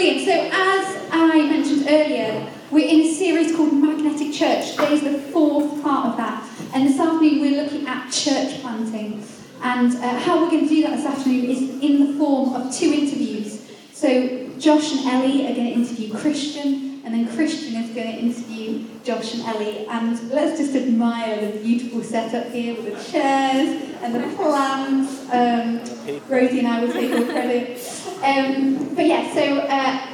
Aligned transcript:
Brilliant. 0.00 0.24
So, 0.24 0.32
as 0.32 1.08
I 1.12 1.42
mentioned 1.42 1.84
earlier, 1.86 2.50
we're 2.70 2.88
in 2.88 3.00
a 3.00 3.12
series 3.12 3.54
called 3.54 3.74
Magnetic 3.74 4.32
Church. 4.32 4.70
Today 4.70 4.94
is 4.94 5.02
the 5.02 5.18
fourth 5.30 5.82
part 5.82 6.06
of 6.06 6.16
that. 6.16 6.42
And 6.72 6.88
this 6.88 6.98
afternoon, 6.98 7.42
we're 7.42 7.62
looking 7.62 7.86
at 7.86 8.10
church 8.10 8.62
planting. 8.62 9.22
And 9.62 9.94
uh, 9.96 10.18
how 10.20 10.40
we're 10.40 10.48
going 10.48 10.66
to 10.66 10.74
do 10.74 10.80
that 10.84 10.96
this 10.96 11.04
afternoon 11.04 11.44
is 11.44 11.82
in 11.82 12.06
the 12.06 12.18
form 12.18 12.54
of 12.54 12.74
two 12.74 12.90
interviews. 12.90 13.70
So, 13.92 14.48
Josh 14.58 14.90
and 14.92 15.06
Ellie 15.06 15.46
are 15.46 15.54
going 15.54 15.66
to 15.66 15.72
interview 15.74 16.14
Christian, 16.14 16.89
and 17.10 17.26
then 17.26 17.34
Christian 17.34 17.74
is 17.74 17.90
going 17.92 18.06
to 18.06 18.18
interview 18.22 18.84
Josh 19.02 19.34
and 19.34 19.42
Ellie. 19.42 19.84
And 19.86 20.30
let's 20.30 20.60
just 20.60 20.76
admire 20.76 21.50
the 21.50 21.58
beautiful 21.58 22.04
setup 22.04 22.52
here 22.52 22.76
with 22.76 22.84
the 22.84 23.10
chairs 23.10 23.82
and 24.00 24.14
the 24.14 24.36
plants. 24.36 25.28
Um, 25.32 25.80
Rosie 26.28 26.60
and 26.60 26.68
I 26.68 26.84
will 26.84 26.92
take 26.92 27.12
all 27.12 27.24
credit. 27.24 27.78
Um, 28.22 28.94
but 28.94 29.06
yeah, 29.06 29.34
so 29.34 29.58
uh, 29.58 30.06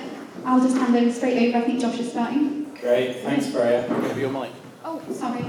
I'll 0.46 0.60
just 0.60 0.76
hand 0.78 0.96
over 0.96 1.12
straight 1.12 1.48
over. 1.48 1.58
I 1.58 1.66
think 1.66 1.80
Josh 1.80 1.98
is 1.98 2.10
starting. 2.10 2.64
Great, 2.80 3.16
thanks, 3.16 3.48
Freya. 3.48 3.86
Over 3.90 4.18
your 4.18 4.30
mic. 4.30 4.52
Oh, 4.82 5.02
sorry. 5.12 5.44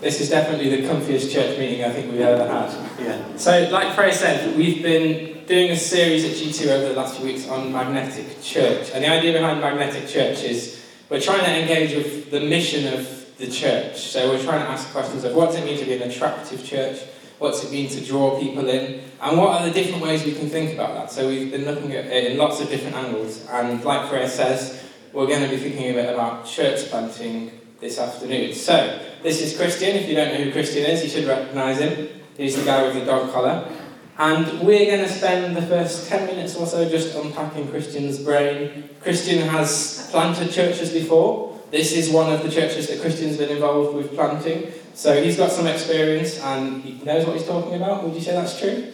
This 0.00 0.20
is 0.20 0.28
definitely 0.28 0.68
the 0.76 0.86
comfiest 0.86 1.32
church 1.32 1.58
meeting 1.58 1.84
I 1.84 1.90
think 1.90 2.12
we've 2.12 2.20
ever 2.20 2.46
had. 2.46 3.00
Yeah. 3.00 3.36
So, 3.36 3.70
like 3.72 3.94
Freya 3.94 4.12
said, 4.12 4.54
we've 4.58 4.82
been 4.82 5.33
doing 5.46 5.70
a 5.70 5.76
series 5.76 6.24
at 6.24 6.32
G2 6.32 6.68
over 6.68 6.88
the 6.88 6.94
last 6.94 7.16
few 7.16 7.26
weeks 7.26 7.48
on 7.48 7.72
magnetic 7.72 8.42
church. 8.42 8.90
And 8.94 9.04
the 9.04 9.08
idea 9.08 9.32
behind 9.32 9.60
magnetic 9.60 10.08
church 10.08 10.42
is 10.42 10.82
we're 11.10 11.20
trying 11.20 11.44
to 11.44 11.60
engage 11.60 11.94
with 11.94 12.30
the 12.30 12.40
mission 12.40 12.92
of 12.94 13.36
the 13.36 13.48
church. 13.48 13.98
So, 13.98 14.30
we're 14.30 14.42
trying 14.42 14.60
to 14.60 14.70
ask 14.70 14.90
questions 14.90 15.24
of 15.24 15.34
what 15.34 15.46
does 15.46 15.56
it 15.56 15.64
mean 15.64 15.78
to 15.78 15.84
be 15.84 15.94
an 15.94 16.10
attractive 16.10 16.64
church? 16.64 17.00
What's 17.38 17.64
it 17.64 17.72
mean 17.72 17.90
to 17.90 18.00
draw 18.04 18.40
people 18.40 18.68
in? 18.68 19.02
And 19.20 19.36
what 19.38 19.60
are 19.60 19.66
the 19.66 19.72
different 19.72 20.02
ways 20.02 20.24
we 20.24 20.32
can 20.32 20.48
think 20.48 20.72
about 20.72 20.94
that? 20.94 21.10
So, 21.10 21.28
we've 21.28 21.50
been 21.50 21.64
looking 21.64 21.92
at 21.92 22.06
it 22.06 22.30
in 22.30 22.38
lots 22.38 22.60
of 22.60 22.68
different 22.68 22.96
angles. 22.96 23.46
And 23.50 23.84
like 23.84 24.08
Freya 24.08 24.28
says, 24.28 24.82
we're 25.12 25.26
going 25.26 25.42
to 25.42 25.48
be 25.48 25.56
thinking 25.56 25.90
a 25.90 25.94
bit 25.94 26.14
about 26.14 26.46
church 26.46 26.88
planting 26.88 27.60
this 27.80 27.98
afternoon. 27.98 28.54
So, 28.54 29.00
this 29.22 29.42
is 29.42 29.56
Christian. 29.56 29.96
If 29.96 30.08
you 30.08 30.14
don't 30.14 30.32
know 30.32 30.44
who 30.44 30.52
Christian 30.52 30.84
is, 30.84 31.02
you 31.02 31.10
should 31.10 31.28
recognise 31.28 31.80
him. 31.80 32.08
He's 32.36 32.56
the 32.56 32.64
guy 32.64 32.82
with 32.82 32.94
the 32.94 33.04
dog 33.04 33.32
collar. 33.32 33.68
And 34.16 34.60
we're 34.60 34.86
going 34.86 35.06
to 35.06 35.12
spend 35.12 35.56
the 35.56 35.62
first 35.62 36.08
10 36.08 36.26
minutes 36.26 36.54
or 36.54 36.66
so 36.66 36.88
just 36.88 37.16
unpacking 37.16 37.68
Christian's 37.68 38.20
brain. 38.20 38.90
Christian 39.00 39.48
has 39.48 40.08
planted 40.10 40.52
churches 40.52 40.92
before. 40.92 41.60
This 41.72 41.92
is 41.92 42.10
one 42.10 42.32
of 42.32 42.44
the 42.44 42.50
churches 42.50 42.86
that 42.88 43.00
Christian's 43.00 43.36
been 43.36 43.50
involved 43.50 43.96
with 43.96 44.14
planting. 44.14 44.72
So 44.94 45.20
he's 45.20 45.36
got 45.36 45.50
some 45.50 45.66
experience 45.66 46.38
and 46.40 46.82
he 46.82 47.04
knows 47.04 47.26
what 47.26 47.36
he's 47.36 47.46
talking 47.46 47.74
about. 47.74 48.04
Would 48.04 48.14
you 48.14 48.20
say 48.20 48.32
that's 48.32 48.60
true? 48.60 48.92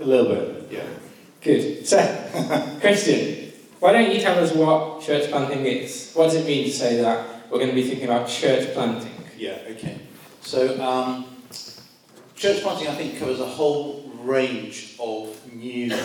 A 0.00 0.04
little 0.04 0.34
bit, 0.34 0.68
yeah. 0.72 0.86
Good. 1.40 1.86
So, 1.86 2.78
Christian, 2.80 3.52
why 3.78 3.92
don't 3.92 4.12
you 4.12 4.20
tell 4.20 4.42
us 4.42 4.52
what 4.52 5.02
church 5.02 5.30
planting 5.30 5.64
is? 5.64 6.12
What 6.14 6.24
does 6.24 6.34
it 6.34 6.46
mean 6.46 6.64
to 6.64 6.72
say 6.72 7.00
that 7.00 7.50
we're 7.50 7.58
going 7.58 7.70
to 7.70 7.74
be 7.74 7.84
thinking 7.84 8.06
about 8.06 8.28
church 8.28 8.74
planting? 8.74 9.12
Yeah, 9.36 9.58
okay. 9.70 10.00
So, 10.40 10.80
um, 10.82 11.26
church 12.34 12.62
planting, 12.62 12.88
I 12.88 12.94
think, 12.96 13.20
covers 13.20 13.38
a 13.38 13.46
whole 13.46 14.01
range 14.22 14.96
of 14.98 15.38
new 15.54 15.96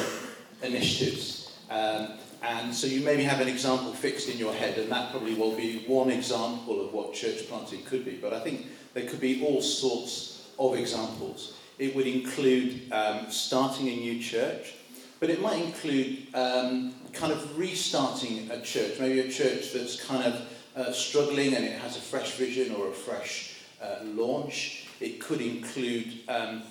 initiatives. 0.61 1.57
Um, 1.69 2.13
and 2.43 2.73
so 2.73 2.87
you 2.87 3.01
maybe 3.01 3.23
have 3.23 3.41
an 3.41 3.47
example 3.47 3.91
fixed 3.93 4.29
in 4.29 4.37
your 4.37 4.53
head, 4.53 4.77
and 4.77 4.91
that 4.91 5.11
probably 5.11 5.33
will 5.33 5.55
be 5.55 5.83
one 5.87 6.09
example 6.09 6.85
of 6.85 6.93
what 6.93 7.13
church 7.13 7.47
planting 7.47 7.83
could 7.83 8.05
be. 8.05 8.17
But 8.21 8.33
I 8.33 8.39
think 8.39 8.67
there 8.93 9.07
could 9.07 9.19
be 9.19 9.43
all 9.45 9.61
sorts 9.61 10.47
of 10.59 10.75
examples. 10.75 11.57
It 11.79 11.95
would 11.95 12.07
include 12.07 12.91
um, 12.91 13.29
starting 13.29 13.87
a 13.87 13.95
new 13.95 14.19
church, 14.21 14.75
but 15.19 15.29
it 15.29 15.41
might 15.41 15.63
include 15.63 16.27
um, 16.33 16.93
kind 17.13 17.31
of 17.31 17.57
restarting 17.57 18.49
a 18.51 18.61
church, 18.61 18.99
maybe 18.99 19.19
a 19.21 19.31
church 19.31 19.73
that's 19.73 20.03
kind 20.03 20.23
of 20.23 20.41
uh, 20.75 20.91
struggling 20.91 21.55
and 21.55 21.65
it 21.65 21.79
has 21.79 21.97
a 21.97 22.01
fresh 22.01 22.33
vision 22.33 22.75
or 22.75 22.89
a 22.89 22.91
fresh 22.93 23.55
uh, 23.81 23.97
launch. 24.03 24.87
It 24.99 25.19
could 25.19 25.41
include 25.41 26.19
um, 26.27 26.63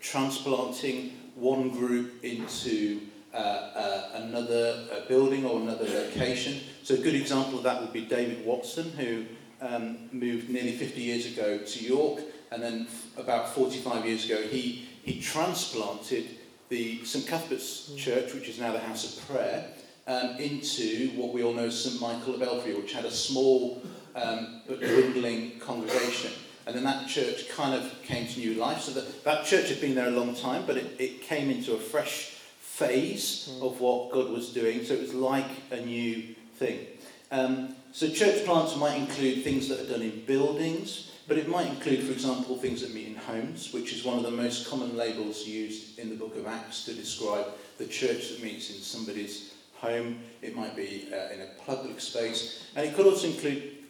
transplanting 0.00 1.12
one 1.34 1.70
group 1.70 2.24
into 2.24 3.00
uh, 3.32 3.36
uh, 3.36 4.10
another 4.14 4.84
uh, 4.92 5.08
building 5.08 5.44
or 5.46 5.60
another 5.60 5.86
location. 5.86 6.60
So 6.82 6.94
a 6.94 6.98
good 6.98 7.14
example 7.14 7.58
of 7.58 7.64
that 7.64 7.80
would 7.80 7.92
be 7.92 8.02
David 8.02 8.44
Watson, 8.44 8.90
who 8.92 9.24
um, 9.60 10.08
moved 10.12 10.50
nearly 10.50 10.72
50 10.72 11.00
years 11.00 11.26
ago 11.26 11.58
to 11.58 11.84
York, 11.84 12.20
and 12.50 12.62
then 12.62 12.86
about 13.16 13.48
45 13.54 14.04
years 14.04 14.26
ago 14.26 14.42
he, 14.42 14.86
he 15.02 15.20
transplanted 15.20 16.26
the 16.68 17.04
St 17.04 17.26
Cuthbert's 17.26 17.94
Church, 17.96 18.34
which 18.34 18.48
is 18.48 18.58
now 18.58 18.72
the 18.72 18.78
House 18.78 19.16
of 19.16 19.28
Prayer, 19.28 19.66
um, 20.06 20.36
into 20.36 21.10
what 21.10 21.32
we 21.32 21.42
all 21.42 21.52
know 21.54 21.66
as 21.66 21.84
St 21.84 22.00
Michael 22.00 22.32
le 22.34 22.38
Belfrey, 22.38 22.74
which 22.74 22.92
had 22.92 23.04
a 23.04 23.10
small 23.10 23.82
um, 24.14 24.62
but 24.66 24.80
dwindling 24.80 25.58
congregation. 25.60 26.32
And 26.66 26.76
then 26.76 26.84
that 26.84 27.08
church 27.08 27.48
kind 27.48 27.74
of 27.74 28.02
came 28.02 28.26
to 28.28 28.38
new 28.38 28.54
life. 28.54 28.82
So 28.82 28.92
that, 28.92 29.24
that 29.24 29.44
church 29.44 29.68
had 29.68 29.80
been 29.80 29.94
there 29.94 30.08
a 30.08 30.12
long 30.12 30.34
time, 30.34 30.64
but 30.66 30.76
it, 30.76 30.96
it 30.98 31.22
came 31.22 31.50
into 31.50 31.74
a 31.74 31.78
fresh 31.78 32.36
phase 32.60 33.58
of 33.60 33.80
what 33.80 34.12
God 34.12 34.30
was 34.30 34.52
doing. 34.52 34.84
So 34.84 34.94
it 34.94 35.00
was 35.00 35.14
like 35.14 35.50
a 35.70 35.80
new 35.80 36.34
thing. 36.56 36.86
Um, 37.30 37.74
so 37.92 38.08
church 38.08 38.44
plants 38.44 38.76
might 38.76 38.96
include 38.96 39.42
things 39.42 39.68
that 39.68 39.80
are 39.80 39.86
done 39.86 40.02
in 40.02 40.24
buildings, 40.24 41.10
but 41.28 41.38
it 41.38 41.48
might 41.48 41.66
include, 41.66 42.02
for 42.04 42.12
example, 42.12 42.56
things 42.56 42.80
that 42.82 42.94
meet 42.94 43.08
in 43.08 43.14
homes, 43.14 43.72
which 43.72 43.92
is 43.92 44.04
one 44.04 44.16
of 44.16 44.22
the 44.22 44.30
most 44.30 44.68
common 44.68 44.96
labels 44.96 45.46
used 45.46 45.98
in 45.98 46.08
the 46.08 46.16
book 46.16 46.36
of 46.36 46.46
Acts 46.46 46.84
to 46.84 46.94
describe 46.94 47.46
the 47.78 47.86
church 47.86 48.30
that 48.30 48.42
meets 48.42 48.70
in 48.70 48.76
somebody's 48.76 49.52
home. 49.74 50.20
It 50.42 50.56
might 50.56 50.76
be 50.76 51.08
uh, 51.12 51.32
in 51.32 51.40
a 51.40 51.48
public 51.66 52.00
space. 52.00 52.66
And 52.76 52.86
it 52.86 52.94
could 52.94 53.06
also 53.06 53.26
include 53.28 53.81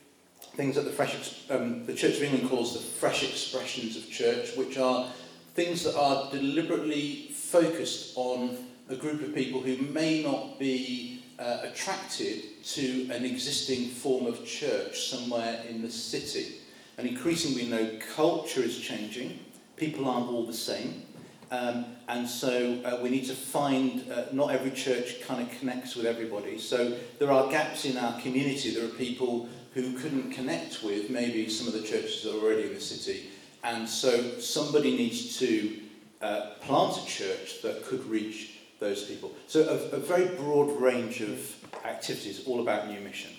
things 0.55 0.77
that 0.77 0.85
the, 0.85 0.91
fresh, 0.91 1.45
um, 1.51 1.87
the 1.87 1.95
Church 1.95 2.17
of 2.17 2.23
England 2.23 2.49
calls 2.49 2.75
the 2.75 2.81
fresh 2.81 3.23
expressions 3.23 3.97
of 3.97 4.11
church, 4.11 4.55
which 4.57 4.77
are 4.79 5.09
things 5.55 5.83
that 5.85 5.97
are 5.97 6.31
deliberately 6.31 7.29
focused 7.33 8.13
on 8.17 8.57
a 8.89 8.97
group 8.97 9.23
of 9.23 9.35
people 9.35 9.61
who 9.61 9.77
may 9.93 10.23
not 10.23 10.59
be 10.59 11.23
uh, 11.39 11.59
attracted 11.63 12.63
to 12.65 13.09
an 13.11 13.25
existing 13.25 13.89
form 13.89 14.27
of 14.27 14.45
church 14.45 15.09
somewhere 15.09 15.63
in 15.69 15.83
the 15.83 15.91
city. 15.91 16.57
And 16.99 17.09
increasingly, 17.09 17.65
we 17.65 17.71
know 17.71 17.99
culture 18.15 18.63
is 18.63 18.79
changing, 18.79 19.39
people 19.77 20.09
aren't 20.09 20.29
all 20.29 20.47
the 20.47 20.53
same. 20.53 21.03
Um, 21.51 21.85
and 22.09 22.27
so 22.27 22.79
uh, 22.85 22.99
we 23.03 23.11
need 23.11 23.27
to 23.27 23.35
find, 23.35 24.11
uh, 24.11 24.25
not 24.33 24.53
every 24.53 24.71
church 24.71 25.21
kind 25.23 25.43
of 25.43 25.59
connects 25.59 25.95
with 25.95 26.07
everybody. 26.07 26.59
So 26.59 26.97
there 27.19 27.31
are 27.31 27.51
gaps 27.51 27.85
in 27.85 27.99
our 27.99 28.19
community. 28.21 28.75
There 28.75 28.87
are 28.87 28.97
people 28.97 29.49
who 29.75 29.97
couldn't 29.99 30.33
connect 30.33 30.83
with 30.83 31.11
maybe 31.11 31.49
some 31.49 31.67
of 31.67 31.73
the 31.73 31.83
churches 31.83 32.23
that 32.23 32.35
are 32.35 32.41
already 32.41 32.65
in 32.65 32.75
the 32.75 32.81
city. 32.81 33.31
And 33.65 33.89
so 33.89 34.39
somebody 34.39 34.97
needs 34.97 35.39
to 35.39 35.79
uh, 36.21 36.51
plant 36.61 36.99
a 36.99 37.07
church 37.07 37.63
that 37.63 37.85
could 37.85 38.05
reach 38.07 38.61
those 38.81 39.05
people. 39.05 39.33
So 39.47 39.63
a, 39.63 39.97
a 39.97 40.01
very 40.01 40.35
broad 40.37 40.81
range 40.81 41.21
of 41.21 41.39
activities, 41.85 42.47
all 42.47 42.61
about 42.61 42.89
new 42.89 43.01
mission. 43.01 43.31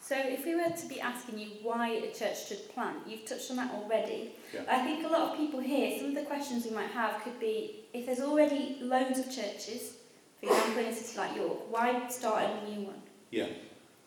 So 0.00 0.14
if 0.18 0.44
we 0.44 0.54
were 0.54 0.68
to 0.68 0.86
be 0.86 1.00
asking 1.00 1.38
you 1.38 1.48
why 1.62 1.88
a 1.88 2.12
church 2.12 2.48
should 2.48 2.68
plant, 2.74 2.98
you've 3.06 3.24
touched 3.24 3.50
on 3.50 3.56
that 3.56 3.72
already. 3.72 4.32
Yeah. 4.52 4.60
I 4.68 4.84
think 4.84 5.06
a 5.06 5.08
lot 5.08 5.30
of 5.32 5.38
people 5.38 5.60
here, 5.60 5.98
some 5.98 6.08
of 6.08 6.14
the 6.14 6.24
questions 6.24 6.66
we 6.66 6.72
might 6.72 6.90
have 6.90 7.22
could 7.22 7.40
be, 7.40 7.86
if 7.94 8.04
there's 8.04 8.20
already 8.20 8.76
loads 8.82 9.18
of 9.18 9.34
churches, 9.34 9.94
for 10.40 10.50
example 10.50 10.82
in 10.82 10.88
a 10.88 10.94
city 10.94 11.16
like 11.16 11.34
York, 11.34 11.72
why 11.72 12.06
start 12.08 12.42
a 12.42 12.70
new 12.70 12.82
one? 12.82 13.00
Yeah. 13.30 13.46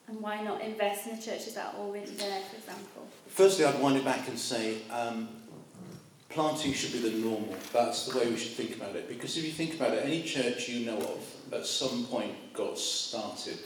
And 0.08 0.22
why 0.22 0.42
not 0.42 0.62
invest 0.62 1.08
in 1.08 1.18
the 1.18 1.22
churches 1.22 1.54
that 1.56 1.74
are 1.74 1.80
already 1.80 2.12
there, 2.12 2.42
for 2.42 2.56
example? 2.56 3.08
Firstly, 3.28 3.66
I'd 3.66 3.82
wind 3.82 3.98
it 3.98 4.06
back 4.06 4.28
and 4.30 4.40
say 4.40 4.78
um, 4.90 5.28
planting 6.30 6.72
should 6.74 6.94
be 6.94 7.10
the 7.10 7.18
normal. 7.18 7.56
That's 7.74 8.06
the 8.06 8.18
way 8.18 8.30
we 8.30 8.38
should 8.38 8.54
think 8.54 8.76
about 8.78 8.96
it. 8.96 9.10
Because 9.10 9.38
if 9.38 9.44
you 9.44 9.52
think 9.52 9.76
about 9.76 9.94
it, 9.94 10.06
any 10.06 10.24
church 10.24 10.70
you 10.70 10.86
know 10.86 10.98
of 10.98 11.54
at 11.54 11.66
some 11.66 12.06
point 12.06 12.54
got 12.54 12.80
started. 12.80 13.60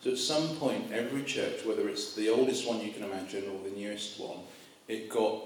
So 0.00 0.10
at 0.10 0.18
some 0.18 0.56
point, 0.56 0.92
every 0.92 1.24
church, 1.24 1.64
whether 1.64 1.88
it's 1.88 2.14
the 2.14 2.28
oldest 2.28 2.68
one 2.68 2.80
you 2.80 2.92
can 2.92 3.04
imagine 3.04 3.44
or 3.48 3.68
the 3.68 3.74
newest 3.74 4.20
one, 4.20 4.38
it 4.86 5.08
got 5.08 5.42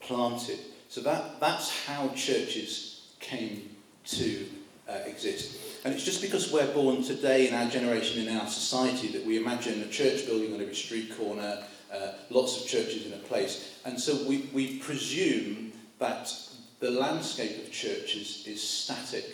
planted. 0.00 0.58
So 0.88 1.00
that, 1.02 1.38
that's 1.38 1.84
how 1.84 2.08
churches 2.08 3.12
came 3.20 3.76
to 4.06 4.46
uh, 4.88 4.94
exist. 5.06 5.58
And 5.84 5.94
it's 5.94 6.04
just 6.04 6.20
because 6.20 6.52
we're 6.52 6.72
born 6.74 7.02
today 7.02 7.48
in 7.48 7.54
our 7.54 7.68
generation, 7.70 8.26
in 8.26 8.36
our 8.36 8.46
society, 8.46 9.08
that 9.08 9.24
we 9.24 9.38
imagine 9.38 9.82
a 9.82 9.88
church 9.88 10.26
building 10.26 10.52
on 10.52 10.60
every 10.60 10.74
street 10.74 11.16
corner, 11.16 11.62
uh, 11.92 12.12
lots 12.28 12.60
of 12.60 12.68
churches 12.68 13.06
in 13.06 13.14
a 13.14 13.16
place. 13.16 13.78
And 13.86 13.98
so 13.98 14.22
we, 14.28 14.48
we 14.52 14.78
presume 14.78 15.72
that 15.98 16.32
the 16.80 16.90
landscape 16.90 17.66
of 17.66 17.72
churches 17.72 18.44
is 18.46 18.62
static. 18.62 19.24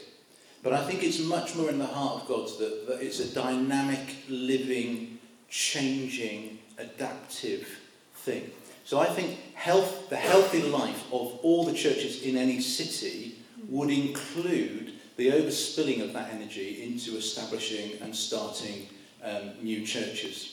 But 0.62 0.72
I 0.72 0.84
think 0.84 1.02
it's 1.02 1.20
much 1.20 1.56
more 1.56 1.68
in 1.68 1.78
the 1.78 1.86
heart 1.86 2.22
of 2.22 2.28
God 2.28 2.48
that, 2.60 2.86
that 2.88 3.02
it's 3.02 3.20
a 3.20 3.34
dynamic, 3.34 4.16
living, 4.28 5.18
changing, 5.48 6.58
adaptive 6.78 7.68
thing. 8.14 8.50
So 8.84 9.00
I 9.00 9.06
think 9.06 9.38
health, 9.54 10.10
the 10.10 10.16
healthy 10.16 10.62
life 10.62 11.04
of 11.12 11.38
all 11.42 11.64
the 11.64 11.72
churches 11.72 12.22
in 12.22 12.36
any 12.36 12.60
city 12.60 13.36
would 13.68 13.90
include 13.90 14.85
the 15.16 15.30
overspilling 15.30 16.02
of 16.02 16.12
that 16.12 16.32
energy 16.32 16.82
into 16.82 17.16
establishing 17.16 18.00
and 18.02 18.14
starting 18.14 18.86
um, 19.24 19.52
new 19.62 19.84
churches. 19.84 20.52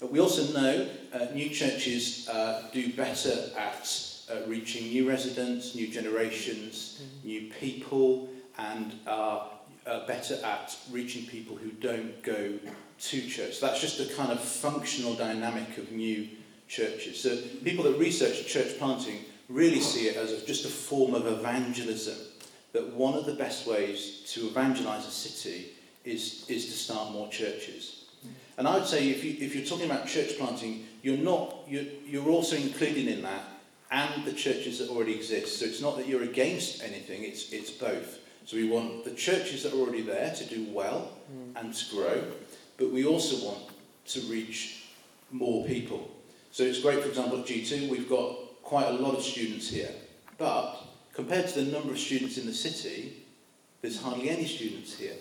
But 0.00 0.10
we 0.10 0.18
also 0.18 0.52
know 0.52 0.88
uh, 1.12 1.26
new 1.32 1.48
churches 1.48 2.28
uh, 2.28 2.64
do 2.72 2.92
better 2.92 3.50
at 3.56 4.08
uh, 4.30 4.46
reaching 4.48 4.88
new 4.88 5.08
residents, 5.08 5.74
new 5.74 5.86
generations, 5.86 7.00
mm-hmm. 7.00 7.28
new 7.28 7.52
people, 7.60 8.28
and 8.58 8.94
are 9.06 9.48
uh, 9.86 10.06
better 10.06 10.38
at 10.44 10.76
reaching 10.90 11.26
people 11.26 11.56
who 11.56 11.70
don't 11.70 12.22
go 12.22 12.58
to 12.98 13.28
church. 13.28 13.54
So 13.54 13.66
that's 13.66 13.80
just 13.80 14.00
a 14.00 14.14
kind 14.14 14.32
of 14.32 14.40
functional 14.40 15.14
dynamic 15.14 15.78
of 15.78 15.90
new 15.92 16.28
churches. 16.68 17.20
So 17.20 17.36
people 17.64 17.84
that 17.84 17.98
research 17.98 18.46
church 18.46 18.78
planting 18.78 19.18
really 19.48 19.80
see 19.80 20.06
it 20.08 20.16
as 20.16 20.32
a, 20.32 20.46
just 20.46 20.64
a 20.64 20.68
form 20.68 21.14
of 21.14 21.26
evangelism. 21.26 22.16
That 22.72 22.94
one 22.94 23.14
of 23.14 23.26
the 23.26 23.34
best 23.34 23.66
ways 23.66 24.22
to 24.32 24.46
evangelize 24.46 25.06
a 25.06 25.10
city 25.10 25.72
is, 26.04 26.46
is 26.48 26.66
to 26.66 26.72
start 26.72 27.12
more 27.12 27.28
churches. 27.28 28.06
And 28.58 28.68
I 28.68 28.76
would 28.76 28.86
say 28.86 29.08
if, 29.08 29.24
you, 29.24 29.36
if 29.40 29.54
you're 29.54 29.64
talking 29.64 29.86
about 29.86 30.06
church 30.06 30.38
planting, 30.38 30.86
you're, 31.02 31.16
not, 31.16 31.64
you're, 31.66 31.84
you're 32.06 32.28
also 32.28 32.56
including 32.56 33.08
in 33.08 33.22
that 33.22 33.44
and 33.90 34.24
the 34.24 34.32
churches 34.32 34.78
that 34.78 34.88
already 34.88 35.14
exist. 35.14 35.58
So 35.58 35.66
it's 35.66 35.80
not 35.80 35.96
that 35.96 36.06
you're 36.06 36.22
against 36.22 36.82
anything, 36.82 37.24
it's, 37.24 37.52
it's 37.52 37.70
both. 37.70 38.18
So 38.44 38.56
we 38.56 38.68
want 38.68 39.04
the 39.04 39.12
churches 39.12 39.62
that 39.62 39.72
are 39.72 39.76
already 39.76 40.02
there 40.02 40.34
to 40.34 40.44
do 40.44 40.66
well 40.70 41.12
mm. 41.32 41.60
and 41.60 41.72
to 41.72 41.94
grow, 41.94 42.24
but 42.76 42.90
we 42.90 43.04
also 43.04 43.46
want 43.46 43.70
to 44.06 44.20
reach 44.22 44.84
more 45.30 45.64
people. 45.66 46.10
So 46.50 46.64
it's 46.64 46.80
great, 46.80 47.00
for 47.00 47.08
example, 47.08 47.40
at 47.40 47.46
G2, 47.46 47.88
we've 47.88 48.08
got 48.08 48.36
quite 48.62 48.86
a 48.86 48.92
lot 48.92 49.14
of 49.14 49.22
students 49.22 49.68
here. 49.68 49.90
But 50.38 50.81
compared 51.12 51.48
to 51.48 51.62
the 51.62 51.72
number 51.72 51.92
of 51.92 51.98
students 51.98 52.38
in 52.38 52.46
the 52.46 52.54
city, 52.54 53.24
there's 53.80 54.00
hardly 54.00 54.30
any 54.30 54.46
students 54.46 54.96
here. 54.96 55.16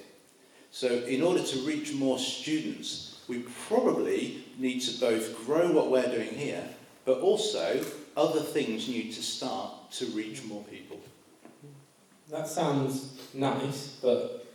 So 0.72 0.88
in 0.88 1.22
order 1.22 1.44
to 1.44 1.60
reach 1.60 1.94
more 1.94 2.18
students, 2.18 3.22
we 3.28 3.40
probably 3.68 4.44
need 4.58 4.80
to 4.82 5.00
both 5.00 5.46
grow 5.46 5.72
what 5.72 5.92
we're 5.92 6.10
doing 6.10 6.30
here, 6.30 6.64
but 7.06 7.20
also 7.20 7.84
other 8.16 8.40
things 8.40 8.88
need 8.88 9.12
to 9.14 9.24
start 9.24 9.92
to 9.92 10.06
reach 10.08 10.44
more 10.46 10.64
people. 10.64 11.00
That 12.30 12.48
sounds 12.48 13.20
nice, 13.34 13.98
but 14.02 14.46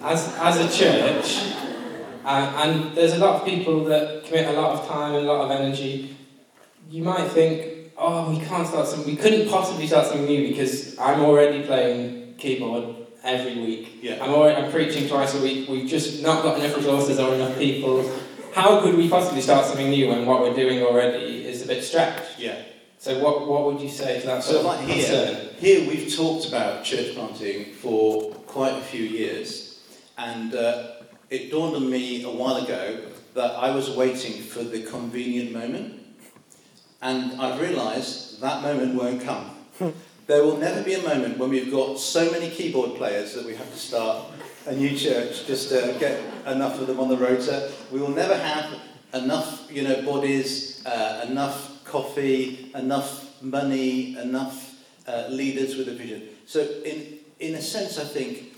as, 0.00 0.32
as 0.38 0.56
a 0.58 0.78
church, 0.78 1.54
uh, 2.24 2.52
and 2.62 2.96
there's 2.96 3.14
a 3.14 3.18
lot 3.18 3.40
of 3.40 3.46
people 3.46 3.84
that 3.84 4.24
commit 4.24 4.48
a 4.48 4.52
lot 4.52 4.78
of 4.78 4.86
time 4.86 5.14
and 5.14 5.26
a 5.26 5.32
lot 5.32 5.44
of 5.44 5.50
energy, 5.50 6.16
you 6.88 7.02
might 7.02 7.28
think, 7.28 7.71
oh, 8.02 8.30
we 8.30 8.44
can't 8.44 8.66
start 8.66 8.88
something, 8.88 9.14
we 9.14 9.16
couldn't 9.16 9.48
possibly 9.48 9.86
start 9.86 10.06
something 10.06 10.26
new 10.26 10.48
because 10.48 10.98
I'm 10.98 11.20
already 11.20 11.62
playing 11.62 12.34
keyboard 12.36 12.96
every 13.22 13.60
week. 13.60 13.98
Yeah. 14.02 14.22
I'm, 14.22 14.30
already, 14.30 14.60
I'm 14.60 14.70
preaching 14.70 15.08
twice 15.08 15.34
a 15.34 15.42
week, 15.42 15.68
we've 15.68 15.88
just 15.88 16.22
not 16.22 16.42
got 16.42 16.58
enough 16.58 16.76
resources 16.76 17.18
or 17.18 17.34
enough 17.34 17.56
people. 17.56 18.10
How 18.52 18.80
could 18.80 18.96
we 18.96 19.08
possibly 19.08 19.40
start 19.40 19.66
something 19.66 19.88
new 19.88 20.08
when 20.08 20.26
what 20.26 20.40
we're 20.40 20.54
doing 20.54 20.82
already 20.82 21.46
is 21.46 21.62
a 21.62 21.66
bit 21.66 21.82
stretched? 21.82 22.38
Yeah. 22.38 22.62
So 22.98 23.18
what, 23.18 23.48
what 23.48 23.64
would 23.64 23.80
you 23.80 23.88
say 23.88 24.20
to 24.20 24.26
that 24.26 24.44
so 24.44 24.62
like 24.62 24.80
here, 24.80 25.48
here 25.58 25.88
we've 25.88 26.14
talked 26.14 26.46
about 26.46 26.84
church 26.84 27.14
planting 27.14 27.72
for 27.72 28.32
quite 28.46 28.74
a 28.74 28.80
few 28.80 29.02
years, 29.02 29.82
and 30.18 30.54
uh, 30.54 30.92
it 31.30 31.50
dawned 31.50 31.74
on 31.74 31.90
me 31.90 32.22
a 32.24 32.30
while 32.30 32.56
ago 32.56 33.00
that 33.34 33.52
I 33.52 33.74
was 33.74 33.90
waiting 33.90 34.42
for 34.42 34.62
the 34.62 34.82
convenient 34.82 35.52
moment, 35.52 36.01
and 37.02 37.40
I've 37.40 37.60
realised 37.60 38.40
that 38.40 38.62
moment 38.62 38.94
won't 38.94 39.20
come. 39.22 39.50
there 40.26 40.42
will 40.44 40.56
never 40.56 40.82
be 40.82 40.94
a 40.94 41.02
moment 41.02 41.36
when 41.36 41.50
we've 41.50 41.70
got 41.70 41.98
so 41.98 42.30
many 42.30 42.48
keyboard 42.48 42.94
players 42.94 43.34
that 43.34 43.44
we 43.44 43.54
have 43.56 43.70
to 43.70 43.78
start 43.78 44.26
a 44.66 44.74
new 44.74 44.96
church 44.96 45.44
just 45.46 45.68
to 45.70 45.96
get 45.98 46.22
enough 46.46 46.80
of 46.80 46.86
them 46.86 47.00
on 47.00 47.08
the 47.08 47.16
rota. 47.16 47.72
We 47.90 48.00
will 48.00 48.10
never 48.10 48.36
have 48.36 48.78
enough, 49.14 49.68
you 49.70 49.82
know, 49.82 50.02
bodies, 50.02 50.86
uh, 50.86 51.26
enough 51.28 51.84
coffee, 51.84 52.70
enough 52.74 53.42
money, 53.42 54.16
enough 54.16 54.76
uh, 55.08 55.26
leaders 55.28 55.76
with 55.76 55.88
a 55.88 55.94
vision. 55.94 56.28
So, 56.46 56.60
in, 56.84 57.18
in 57.40 57.56
a 57.56 57.60
sense, 57.60 57.98
I 57.98 58.04
think 58.04 58.54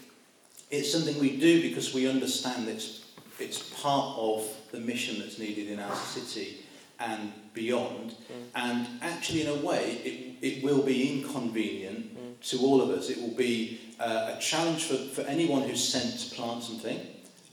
it's 0.70 0.92
something 0.92 1.18
we 1.18 1.38
do 1.38 1.62
because 1.62 1.94
we 1.94 2.06
understand 2.06 2.68
it's, 2.68 3.06
it's 3.38 3.70
part 3.80 4.18
of 4.18 4.46
the 4.70 4.80
mission 4.80 5.18
that's 5.18 5.38
needed 5.38 5.68
in 5.68 5.80
our 5.80 5.96
city 5.96 6.58
and 7.00 7.32
beyond. 7.54 8.10
Mm. 8.10 8.14
And 8.54 8.86
actually, 9.00 9.42
in 9.42 9.48
a 9.48 9.66
way, 9.66 10.00
it, 10.04 10.46
it 10.46 10.64
will 10.64 10.82
be 10.82 11.10
inconvenient 11.10 12.14
mm. 12.14 12.50
to 12.50 12.58
all 12.58 12.82
of 12.82 12.90
us. 12.90 13.08
It 13.08 13.20
will 13.20 13.36
be 13.36 13.80
uh, 13.98 14.34
a 14.36 14.40
challenge 14.40 14.84
for, 14.84 14.96
for 14.96 15.22
anyone 15.22 15.62
who's 15.62 15.86
sent 15.86 16.18
to 16.18 16.34
plant 16.34 16.62
something. 16.62 17.00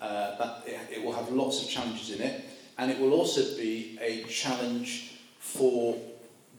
Uh, 0.01 0.35
that 0.37 0.63
it, 0.65 0.79
it 0.97 1.03
will 1.03 1.13
have 1.13 1.31
lots 1.31 1.63
of 1.63 1.69
challenges 1.69 2.09
in 2.09 2.21
it. 2.21 2.43
And 2.77 2.91
it 2.91 2.99
will 2.99 3.13
also 3.13 3.41
be 3.55 3.99
a 4.01 4.23
challenge 4.23 5.19
for 5.39 5.97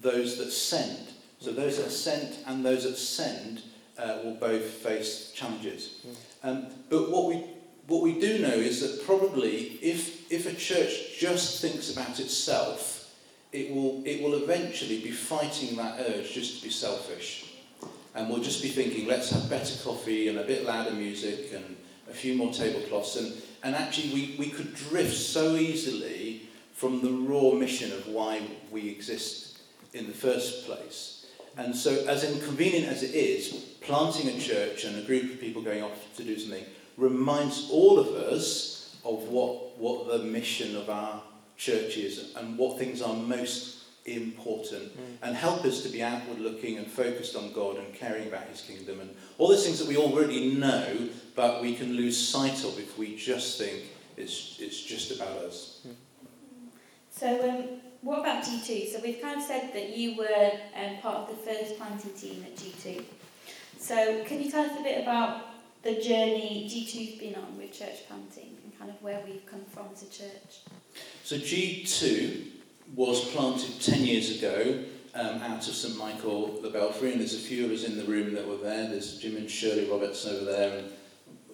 those 0.00 0.38
that 0.38 0.52
send. 0.52 1.08
So 1.40 1.52
those 1.52 1.82
that 1.82 1.90
sent 1.90 2.38
and 2.46 2.64
those 2.64 2.84
that 2.84 2.96
send 2.96 3.62
uh, 3.98 4.18
will 4.22 4.34
both 4.34 4.64
face 4.64 5.32
challenges. 5.34 6.00
Hmm. 6.02 6.48
Um, 6.48 6.66
but 6.88 7.10
what 7.10 7.26
we 7.26 7.44
what 7.88 8.02
we 8.02 8.18
do 8.20 8.38
know 8.38 8.54
is 8.54 8.80
that 8.80 9.04
probably 9.04 9.78
if 9.82 10.30
if 10.30 10.46
a 10.46 10.54
church 10.54 11.18
just 11.18 11.60
thinks 11.60 11.92
about 11.92 12.20
itself, 12.20 13.01
it 13.52 13.74
will 13.74 14.02
it 14.04 14.22
will 14.22 14.34
eventually 14.34 15.00
be 15.00 15.10
fighting 15.10 15.76
that 15.76 16.00
urge 16.00 16.32
just 16.32 16.58
to 16.58 16.64
be 16.64 16.70
selfish. 16.70 17.48
And 18.14 18.28
we'll 18.28 18.42
just 18.42 18.62
be 18.62 18.68
thinking, 18.68 19.06
let's 19.06 19.30
have 19.30 19.48
better 19.48 19.74
coffee 19.82 20.28
and 20.28 20.38
a 20.38 20.44
bit 20.44 20.66
louder 20.66 20.90
music 20.90 21.52
and 21.54 21.76
a 22.10 22.12
few 22.12 22.34
more 22.34 22.52
tablecloths. 22.52 23.16
And, 23.16 23.32
and 23.62 23.74
actually, 23.74 24.12
we, 24.12 24.36
we 24.38 24.50
could 24.50 24.74
drift 24.74 25.16
so 25.16 25.56
easily 25.56 26.42
from 26.74 27.00
the 27.00 27.10
raw 27.10 27.52
mission 27.52 27.90
of 27.92 28.06
why 28.08 28.42
we 28.70 28.90
exist 28.90 29.60
in 29.94 30.06
the 30.06 30.12
first 30.12 30.66
place. 30.66 31.26
And 31.56 31.74
so, 31.74 32.04
as 32.06 32.24
inconvenient 32.24 32.86
as 32.86 33.02
it 33.02 33.14
is, 33.14 33.52
planting 33.80 34.28
a 34.28 34.38
church 34.38 34.84
and 34.84 34.98
a 34.98 35.02
group 35.02 35.32
of 35.32 35.40
people 35.40 35.62
going 35.62 35.82
off 35.82 36.14
to 36.16 36.24
do 36.24 36.38
something 36.38 36.64
reminds 36.96 37.70
all 37.70 37.98
of 37.98 38.08
us 38.08 38.96
of 39.04 39.28
what, 39.28 39.78
what 39.78 40.08
the 40.08 40.18
mission 40.18 40.76
of 40.76 40.90
our 40.90 41.22
church 41.62 41.96
is 41.96 42.34
and 42.36 42.58
what 42.58 42.78
things 42.78 43.00
are 43.00 43.14
most 43.14 43.84
important 44.04 44.96
mm. 44.98 45.16
and 45.22 45.36
help 45.36 45.64
us 45.64 45.82
to 45.82 45.88
be 45.88 46.02
outward 46.02 46.40
looking 46.40 46.76
and 46.76 46.86
focused 46.88 47.36
on 47.36 47.52
God 47.52 47.76
and 47.76 47.94
caring 47.94 48.26
about 48.26 48.44
his 48.48 48.60
kingdom 48.60 48.98
and 48.98 49.14
all 49.38 49.48
those 49.48 49.64
things 49.64 49.78
that 49.78 49.86
we 49.86 49.96
already 49.96 50.54
know 50.54 51.08
but 51.36 51.62
we 51.62 51.74
can 51.74 51.92
lose 51.92 52.16
sight 52.16 52.64
of 52.64 52.78
if 52.80 52.98
we 52.98 53.16
just 53.16 53.58
think 53.58 53.84
it's, 54.16 54.56
it's 54.60 54.82
just 54.82 55.12
about 55.12 55.36
us. 55.38 55.80
Mm. 55.86 55.94
So, 57.10 57.48
um, 57.48 57.64
what 58.02 58.20
about 58.20 58.44
G2? 58.44 58.92
So, 58.92 59.00
we've 59.02 59.20
kind 59.22 59.40
of 59.40 59.46
said 59.46 59.72
that 59.72 59.96
you 59.96 60.16
were 60.16 60.50
um, 60.76 60.98
part 60.98 61.16
of 61.16 61.28
the 61.28 61.36
first 61.36 61.78
planting 61.78 62.12
team 62.14 62.44
at 62.44 62.56
G2. 62.56 63.04
So, 63.78 64.24
can 64.24 64.42
you 64.42 64.50
tell 64.50 64.64
us 64.64 64.78
a 64.78 64.82
bit 64.82 65.02
about 65.02 65.46
the 65.82 65.94
journey 65.94 66.68
G2's 66.70 67.18
been 67.18 67.34
on 67.34 67.56
with 67.56 67.72
church 67.72 68.06
planting 68.06 68.56
and 68.61 68.61
kind 68.82 68.94
of 68.94 69.02
where 69.02 69.22
we've 69.24 69.46
come 69.46 69.64
from 69.72 69.86
as 69.92 70.02
a 70.02 70.10
church? 70.10 70.62
So, 71.22 71.36
G2 71.36 72.46
was 72.96 73.24
planted 73.30 73.80
10 73.80 74.04
years 74.04 74.38
ago 74.38 74.82
um, 75.14 75.40
out 75.42 75.68
of 75.68 75.74
St 75.74 75.96
Michael 75.96 76.60
the 76.60 76.70
Belfrey, 76.70 77.12
and 77.12 77.20
there's 77.20 77.34
a 77.34 77.38
few 77.38 77.64
of 77.64 77.70
us 77.70 77.84
in 77.84 77.96
the 77.96 78.04
room 78.04 78.34
that 78.34 78.46
were 78.46 78.56
there. 78.56 78.88
There's 78.88 79.18
Jim 79.18 79.36
and 79.36 79.48
Shirley 79.48 79.88
Roberts 79.88 80.26
over 80.26 80.44
there, 80.44 80.78
and 80.78 80.92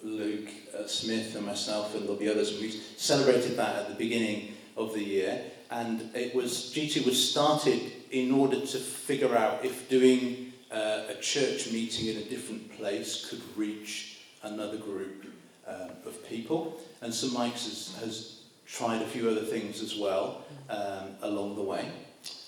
Luke 0.01 0.49
uh, 0.75 0.87
Smith, 0.87 1.35
and 1.35 1.45
myself, 1.45 1.93
and 1.93 2.03
there'll 2.03 2.15
be 2.15 2.29
others. 2.29 2.59
We 2.59 2.71
celebrated 2.97 3.57
that 3.57 3.75
at 3.75 3.89
the 3.89 3.95
beginning 3.95 4.53
of 4.75 4.93
the 4.93 5.03
year 5.03 5.43
and 5.71 6.09
it 6.15 6.33
was 6.33 6.73
G2 6.73 7.05
was 7.05 7.31
started 7.31 7.91
in 8.09 8.31
order 8.31 8.59
to 8.59 8.77
figure 8.77 9.35
out 9.35 9.63
if 9.63 9.87
doing 9.89 10.53
uh, 10.71 11.03
a 11.09 11.15
church 11.15 11.71
meeting 11.71 12.07
in 12.07 12.17
a 12.17 12.23
different 12.23 12.75
place 12.77 13.29
could 13.29 13.41
reach 13.55 14.19
another 14.41 14.77
group 14.77 15.25
uh, 15.69 16.07
of 16.07 16.27
people. 16.27 16.79
And 17.01 17.13
St 17.13 17.33
Mike's 17.33 17.65
has, 17.65 17.95
has 18.01 18.39
tried 18.65 19.01
a 19.01 19.07
few 19.07 19.29
other 19.29 19.41
things 19.41 19.81
as 19.81 19.95
well 19.95 20.43
um, 20.69 21.15
along 21.21 21.55
the 21.55 21.61
way. 21.61 21.89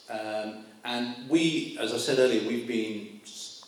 Um, 0.09 0.65
and 0.83 1.29
we, 1.29 1.77
as 1.79 1.93
I 1.93 1.97
said 1.97 2.19
earlier, 2.19 2.47
we've 2.47 2.67
been 2.67 3.21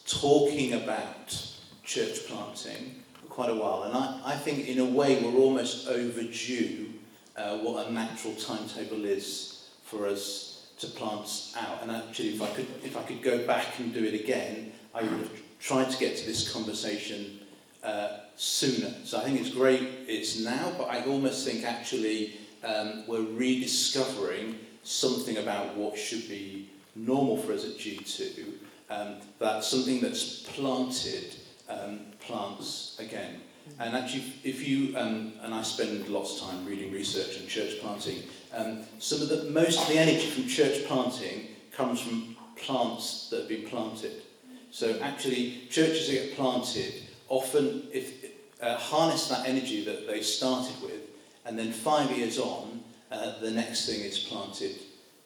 talking 0.05 0.73
about 0.73 1.53
church 1.83 2.25
planting 2.27 3.03
for 3.13 3.27
quite 3.27 3.49
a 3.49 3.55
while. 3.55 3.83
And 3.83 3.95
I, 3.95 4.21
I 4.25 4.35
think 4.35 4.67
in 4.67 4.79
a 4.79 4.85
way 4.85 5.21
we're 5.21 5.39
almost 5.39 5.87
overdue 5.87 6.89
uh, 7.35 7.57
what 7.57 7.87
a 7.87 7.91
natural 7.91 8.33
timetable 8.35 9.05
is 9.05 9.69
for 9.83 10.07
us 10.07 10.67
to 10.79 10.87
plant 10.87 11.53
out. 11.57 11.81
And 11.81 11.91
actually, 11.91 12.29
if 12.29 12.41
I 12.41 12.47
could, 12.47 12.67
if 12.83 12.97
I 12.97 13.03
could 13.03 13.21
go 13.21 13.45
back 13.45 13.79
and 13.79 13.93
do 13.93 14.03
it 14.03 14.13
again, 14.13 14.71
I 14.93 15.01
would 15.01 15.11
have 15.11 15.31
tried 15.59 15.89
to 15.89 15.97
get 15.97 16.17
to 16.17 16.25
this 16.25 16.51
conversation 16.51 17.39
uh, 17.83 18.19
sooner. 18.35 18.93
So 19.03 19.19
I 19.19 19.23
think 19.23 19.39
it's 19.39 19.49
great 19.49 19.81
it's 20.07 20.39
now, 20.39 20.73
but 20.77 20.89
I 20.89 21.03
almost 21.05 21.45
think 21.45 21.63
actually 21.63 22.37
um, 22.63 23.03
we're 23.07 23.21
rediscovering 23.21 24.59
something 24.83 25.37
about 25.37 25.75
what 25.75 25.97
should 25.97 26.27
be 26.27 26.69
normal 26.95 27.37
for 27.37 27.53
us 27.53 27.65
at 27.65 27.77
G2, 27.77 28.53
um, 28.89 29.15
that 29.39 29.63
something 29.63 30.01
that's 30.01 30.43
planted 30.43 31.35
um, 31.69 32.01
plants 32.19 32.97
again. 32.99 33.41
And 33.79 33.95
actually, 33.95 34.25
if 34.43 34.67
you, 34.67 34.95
um, 34.97 35.33
and 35.41 35.53
I 35.53 35.63
spend 35.63 36.07
lots 36.09 36.41
of 36.41 36.47
time 36.49 36.65
reading 36.65 36.91
research 36.91 37.41
on 37.41 37.47
church 37.47 37.79
planting, 37.79 38.23
um, 38.53 38.79
some 38.99 39.21
of 39.21 39.29
the, 39.29 39.45
most 39.49 39.81
of 39.81 39.87
the 39.87 39.97
energy 39.97 40.27
from 40.27 40.47
church 40.47 40.85
planting 40.85 41.47
comes 41.71 42.01
from 42.01 42.35
plants 42.57 43.29
that 43.29 43.41
have 43.41 43.49
been 43.49 43.67
planted. 43.67 44.21
So 44.69 44.99
actually, 45.01 45.67
churches 45.69 46.07
that 46.07 46.13
get 46.13 46.35
planted 46.35 47.03
often 47.33 47.87
if, 47.91 48.25
uh, 48.61 48.77
harness 48.77 49.27
that 49.27 49.47
energy 49.47 49.83
that 49.83 50.07
they 50.07 50.21
started 50.21 50.79
with, 50.83 51.01
and 51.45 51.57
then 51.57 51.71
five 51.71 52.15
years 52.15 52.37
on, 52.37 52.83
uh, 53.11 53.39
the 53.39 53.49
next 53.49 53.87
thing 53.87 54.01
is 54.01 54.19
planted 54.19 54.75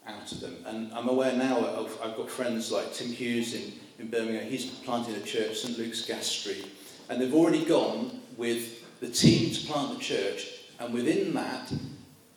out 0.08 0.32
of 0.32 0.40
them. 0.40 0.56
And 0.66 0.94
I'm 0.94 1.10
aware 1.10 1.34
now 1.34 1.60
of, 1.60 2.00
I've 2.02 2.16
got 2.16 2.30
friends 2.30 2.72
like 2.72 2.94
Tim 2.94 3.12
Hughes 3.12 3.54
in, 3.54 3.74
in 4.00 4.08
Birmingham, 4.10 4.50
he's 4.50 4.66
planted 4.66 5.18
a 5.18 5.22
church, 5.22 5.58
St 5.58 5.78
Luke's 5.78 6.06
Gas 6.06 6.26
Street, 6.26 6.66
and 7.10 7.22
they've 7.22 7.34
already 7.34 7.66
gone 7.66 8.22
with 8.38 9.00
the 9.02 9.10
team 9.10 9.54
to 9.54 9.68
plant 9.68 9.98
the 9.98 10.04
church, 10.04 10.48
and 10.80 10.94
within 10.94 11.34
that, 11.34 11.72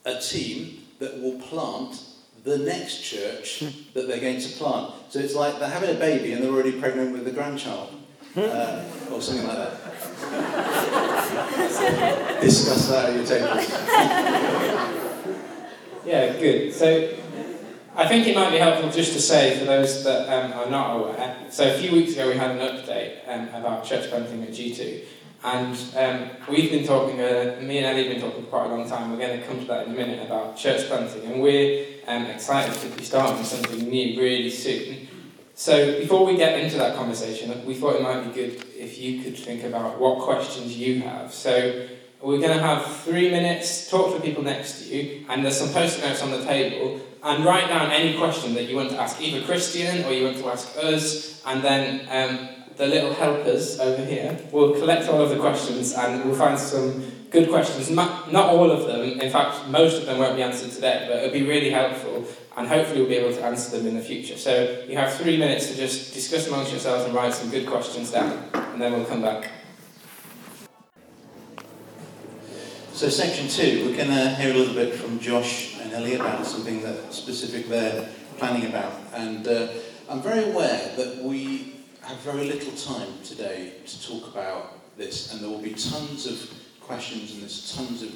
a 0.04 0.18
team 0.20 0.82
that 0.98 1.20
will 1.22 1.38
plant 1.40 2.02
the 2.42 2.58
next 2.58 3.02
church 3.02 3.60
that 3.94 4.08
they're 4.08 4.20
going 4.20 4.40
to 4.40 4.48
plant. 4.58 4.92
So 5.10 5.20
it's 5.20 5.34
like 5.34 5.58
they're 5.58 5.68
having 5.68 5.90
a 5.90 5.98
baby 5.98 6.32
and 6.32 6.42
they're 6.42 6.50
already 6.50 6.72
pregnant 6.72 7.12
with 7.12 7.26
a 7.28 7.30
grandchild, 7.30 7.94
uh, 8.36 8.84
or 9.10 9.20
something 9.20 9.46
like 9.46 9.56
that. 9.56 9.76
Discuss 12.40 12.88
that 12.88 13.10
at 13.10 13.14
your 13.16 13.26
table. 13.26 13.48
Yeah, 16.04 16.38
good. 16.38 16.72
So 16.72 17.14
I 17.94 18.08
think 18.08 18.26
it 18.26 18.34
might 18.34 18.50
be 18.50 18.56
helpful 18.56 18.90
just 18.90 19.12
to 19.12 19.20
say 19.20 19.58
for 19.58 19.64
those 19.64 20.02
that 20.04 20.28
um, 20.28 20.52
are 20.58 20.70
not 20.70 20.96
aware. 20.96 21.36
So 21.50 21.74
a 21.74 21.78
few 21.78 21.92
weeks 21.92 22.12
ago 22.14 22.28
we 22.28 22.36
had 22.36 22.52
an 22.52 22.58
update 22.58 23.28
um, 23.28 23.48
about 23.54 23.84
church 23.84 24.08
planting 24.08 24.42
at 24.42 24.50
G2, 24.50 25.04
and 25.44 25.76
um, 25.96 26.30
we've 26.48 26.70
been 26.70 26.86
talking. 26.86 27.20
Uh, 27.20 27.58
me 27.60 27.78
and 27.78 27.86
Ellie 27.86 28.04
have 28.04 28.12
been 28.12 28.22
talking 28.22 28.44
for 28.44 28.50
quite 28.50 28.66
a 28.66 28.74
long 28.74 28.88
time. 28.88 29.10
We're 29.10 29.18
going 29.18 29.40
to 29.40 29.46
come 29.46 29.60
to 29.60 29.66
that 29.66 29.86
in 29.86 29.92
a 29.92 29.96
minute 29.96 30.24
about 30.24 30.56
church 30.56 30.86
planting, 30.88 31.30
and 31.30 31.42
we're 31.42 31.86
um, 32.06 32.26
excited 32.26 32.74
to 32.80 32.96
be 32.96 33.04
starting 33.04 33.44
something 33.44 33.88
new 33.88 34.18
really 34.20 34.50
soon. 34.50 35.08
So 35.60 36.00
before 36.00 36.24
we 36.24 36.38
get 36.38 36.58
into 36.58 36.78
that 36.78 36.96
conversation, 36.96 37.66
we 37.66 37.74
thought 37.74 37.96
it 37.96 38.00
might 38.00 38.24
be 38.24 38.30
good 38.32 38.64
if 38.74 38.98
you 38.98 39.22
could 39.22 39.36
think 39.36 39.62
about 39.62 40.00
what 40.00 40.20
questions 40.20 40.74
you 40.74 41.02
have. 41.02 41.34
So 41.34 41.86
we're 42.22 42.40
going 42.40 42.56
to 42.56 42.64
have 42.64 42.86
three 43.02 43.30
minutes, 43.30 43.90
talk 43.90 44.16
to 44.16 44.22
people 44.22 44.42
next 44.42 44.80
to 44.80 44.88
you, 44.88 45.26
and 45.28 45.44
there's 45.44 45.58
some 45.58 45.68
post-it 45.68 46.02
notes 46.02 46.22
on 46.22 46.30
the 46.30 46.42
table, 46.44 46.98
and 47.22 47.44
write 47.44 47.68
down 47.68 47.90
any 47.90 48.16
question 48.16 48.54
that 48.54 48.70
you 48.70 48.76
want 48.76 48.88
to 48.88 48.98
ask 48.98 49.20
either 49.20 49.44
Christian 49.44 50.02
or 50.06 50.12
you 50.12 50.24
want 50.24 50.38
to 50.38 50.46
ask 50.46 50.74
us, 50.78 51.42
and 51.44 51.62
then 51.62 52.08
um, 52.08 52.48
the 52.78 52.86
little 52.86 53.12
helpers 53.12 53.78
over 53.80 54.02
here 54.02 54.40
will 54.52 54.72
collect 54.72 55.10
all 55.10 55.20
of 55.20 55.28
the 55.28 55.36
questions 55.36 55.92
and 55.92 56.24
we'll 56.24 56.34
find 56.34 56.58
some 56.58 57.04
good 57.28 57.50
questions. 57.50 57.90
Not 57.90 58.32
all 58.32 58.70
of 58.70 58.86
them, 58.86 59.02
in 59.02 59.30
fact, 59.30 59.68
most 59.68 60.00
of 60.00 60.06
them 60.06 60.20
won't 60.20 60.36
be 60.36 60.42
answered 60.42 60.70
today, 60.70 61.04
but 61.06 61.18
it'll 61.18 61.38
be 61.38 61.46
really 61.46 61.68
helpful 61.68 62.26
and 62.56 62.66
hopefully 62.66 63.00
we'll 63.00 63.08
be 63.08 63.16
able 63.16 63.34
to 63.34 63.44
answer 63.44 63.76
them 63.76 63.86
in 63.86 63.96
the 63.96 64.02
future. 64.02 64.36
So 64.36 64.84
you 64.88 64.96
have 64.96 65.14
three 65.14 65.36
minutes 65.36 65.70
to 65.70 65.76
just 65.76 66.14
discuss 66.14 66.48
amongst 66.48 66.72
yourselves 66.72 67.04
and 67.04 67.14
write 67.14 67.34
some 67.34 67.50
good 67.50 67.66
questions 67.66 68.10
down, 68.10 68.48
and 68.52 68.80
then 68.80 68.92
we'll 68.92 69.04
come 69.04 69.22
back. 69.22 69.50
So 72.92 73.08
section 73.08 73.48
two, 73.48 73.86
we're 73.86 73.96
going 73.96 74.08
to 74.08 74.34
hear 74.34 74.52
a 74.52 74.58
little 74.58 74.74
bit 74.74 74.94
from 74.94 75.18
Josh 75.20 75.80
and 75.80 75.92
Ellie 75.92 76.16
about 76.16 76.44
something 76.44 76.82
that 76.82 77.14
specific 77.14 77.68
they're 77.68 78.06
planning 78.36 78.66
about. 78.68 78.92
And 79.14 79.48
uh, 79.48 79.68
I'm 80.10 80.20
very 80.20 80.44
aware 80.50 80.94
that 80.96 81.22
we 81.22 81.76
have 82.02 82.18
very 82.18 82.44
little 82.44 82.72
time 82.72 83.08
today 83.24 83.74
to 83.86 84.06
talk 84.06 84.28
about 84.28 84.96
this, 84.98 85.32
and 85.32 85.40
there 85.40 85.48
will 85.48 85.62
be 85.62 85.72
tons 85.72 86.26
of 86.26 86.52
questions 86.80 87.32
and 87.32 87.42
there's 87.42 87.74
tons 87.74 88.02
of 88.02 88.12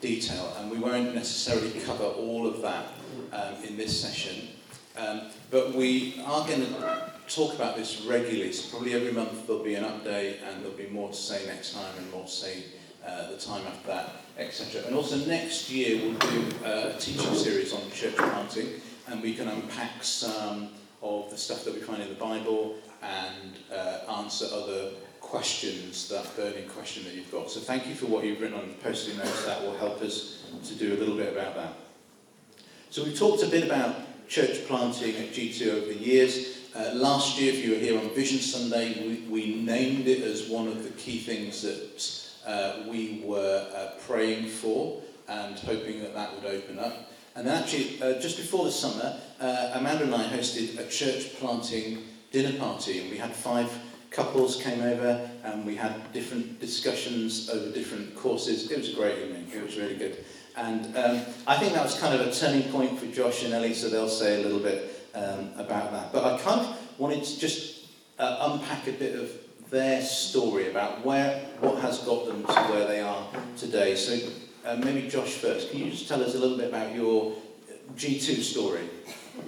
detail, 0.00 0.54
and 0.58 0.70
we 0.70 0.78
won't 0.78 1.14
necessarily 1.14 1.78
cover 1.80 2.04
all 2.04 2.46
of 2.46 2.62
that 2.62 2.86
um, 3.32 3.54
in 3.66 3.76
this 3.76 3.98
session. 4.00 4.48
Um, 4.96 5.22
but 5.50 5.74
we 5.74 6.20
are 6.26 6.46
going 6.46 6.60
to 6.60 7.12
talk 7.28 7.54
about 7.54 7.76
this 7.76 8.02
regularly, 8.02 8.52
so 8.52 8.70
probably 8.70 8.94
every 8.94 9.12
month 9.12 9.46
there'll 9.46 9.64
be 9.64 9.74
an 9.74 9.84
update 9.84 10.36
and 10.46 10.62
there'll 10.62 10.76
be 10.76 10.88
more 10.88 11.08
to 11.08 11.16
say 11.16 11.46
next 11.46 11.72
time 11.72 11.92
and 11.96 12.10
more 12.10 12.24
to 12.24 12.30
say 12.30 12.64
uh, 13.06 13.30
the 13.30 13.36
time 13.36 13.66
after 13.66 13.86
that, 13.88 14.10
etc. 14.38 14.82
And 14.86 14.94
also 14.94 15.16
next 15.26 15.70
year 15.70 15.98
we'll 16.02 16.18
do 16.18 16.44
uh, 16.64 16.92
a 16.94 16.98
teaching 16.98 17.34
series 17.34 17.72
on 17.72 17.90
church 17.90 18.16
planting 18.16 18.68
and 19.08 19.22
we 19.22 19.34
can 19.34 19.48
unpack 19.48 20.02
some 20.02 20.68
of 21.02 21.30
the 21.30 21.36
stuff 21.36 21.64
that 21.64 21.74
we 21.74 21.80
find 21.80 22.02
in 22.02 22.08
the 22.08 22.14
Bible 22.14 22.76
and 23.02 23.56
uh, 23.74 24.20
answer 24.20 24.46
other 24.52 24.90
questions, 25.20 26.08
that 26.08 26.36
burning 26.36 26.68
question 26.68 27.04
that 27.04 27.14
you've 27.14 27.30
got. 27.32 27.50
So 27.50 27.60
thank 27.60 27.86
you 27.86 27.94
for 27.94 28.06
what 28.06 28.24
you've 28.24 28.40
written 28.40 28.58
on 28.58 28.74
posting 28.82 29.16
notes. 29.16 29.46
That 29.46 29.62
will 29.62 29.76
help 29.78 30.02
us 30.02 30.44
to 30.64 30.74
do 30.74 30.94
a 30.94 30.98
little 30.98 31.16
bit 31.16 31.32
about 31.32 31.54
that. 31.56 31.81
So 32.92 33.02
we've 33.02 33.18
talked 33.18 33.42
a 33.42 33.46
bit 33.46 33.64
about 33.64 33.96
church 34.28 34.66
planting 34.66 35.16
at 35.16 35.32
G2 35.32 35.66
over 35.66 35.86
the 35.86 35.94
years. 35.94 36.58
Uh, 36.76 36.90
last 36.92 37.40
year, 37.40 37.50
if 37.50 37.64
you 37.64 37.70
were 37.70 37.78
here 37.78 37.98
on 37.98 38.10
Vision 38.10 38.38
Sunday, 38.38 38.92
we, 39.08 39.30
we 39.30 39.54
named 39.62 40.06
it 40.06 40.22
as 40.22 40.50
one 40.50 40.68
of 40.68 40.84
the 40.84 40.90
key 40.90 41.18
things 41.18 41.62
that 41.62 42.28
uh, 42.46 42.82
we 42.86 43.22
were 43.24 43.66
uh, 43.74 43.92
praying 44.06 44.46
for 44.46 45.00
and 45.26 45.58
hoping 45.60 46.02
that 46.02 46.12
that 46.12 46.34
would 46.34 46.44
open 46.44 46.78
up. 46.78 47.10
And 47.34 47.46
then 47.46 47.62
actually, 47.62 48.02
uh, 48.02 48.20
just 48.20 48.36
before 48.36 48.66
the 48.66 48.70
summer, 48.70 49.18
uh, 49.40 49.70
Amanda 49.72 50.04
and 50.04 50.14
I 50.14 50.24
hosted 50.24 50.78
a 50.78 50.86
church 50.86 51.36
planting 51.36 52.04
dinner 52.30 52.58
party, 52.58 53.00
and 53.00 53.10
we 53.10 53.16
had 53.16 53.34
five 53.34 53.72
couples 54.10 54.62
came 54.62 54.82
over, 54.82 55.30
and 55.44 55.64
we 55.64 55.76
had 55.76 56.12
different 56.12 56.60
discussions 56.60 57.48
over 57.48 57.70
different 57.72 58.14
courses. 58.14 58.70
It 58.70 58.76
was 58.76 58.92
a 58.92 58.96
great 58.96 59.18
evening. 59.18 59.46
It 59.50 59.64
was 59.64 59.78
really 59.78 59.96
good. 59.96 60.22
And 60.56 60.96
um, 60.96 61.22
I 61.46 61.56
think 61.56 61.72
that 61.74 61.82
was 61.82 61.98
kind 61.98 62.14
of 62.18 62.26
a 62.26 62.32
turning 62.32 62.70
point 62.70 62.98
for 62.98 63.06
Josh 63.06 63.44
and 63.44 63.54
Ellie, 63.54 63.74
so 63.74 63.88
they'll 63.88 64.08
say 64.08 64.40
a 64.40 64.42
little 64.42 64.58
bit 64.58 65.08
um, 65.14 65.50
about 65.56 65.92
that. 65.92 66.12
But 66.12 66.24
I 66.24 66.38
kind 66.38 66.60
of 66.60 66.76
wanted 66.98 67.24
to 67.24 67.38
just 67.38 67.86
uh, 68.18 68.50
unpack 68.52 68.86
a 68.86 68.92
bit 68.92 69.18
of 69.18 69.30
their 69.70 70.02
story 70.02 70.70
about 70.70 71.04
where 71.04 71.40
what 71.60 71.80
has 71.80 71.98
got 72.00 72.26
them 72.26 72.44
to 72.44 72.52
where 72.52 72.86
they 72.86 73.00
are 73.00 73.26
today. 73.56 73.96
So 73.96 74.18
uh, 74.66 74.76
maybe 74.76 75.08
Josh 75.08 75.32
first. 75.32 75.70
Can 75.70 75.80
you 75.80 75.90
just 75.90 76.08
tell 76.08 76.22
us 76.22 76.34
a 76.34 76.38
little 76.38 76.58
bit 76.58 76.68
about 76.68 76.94
your 76.94 77.34
G2 77.96 78.42
story? 78.42 78.88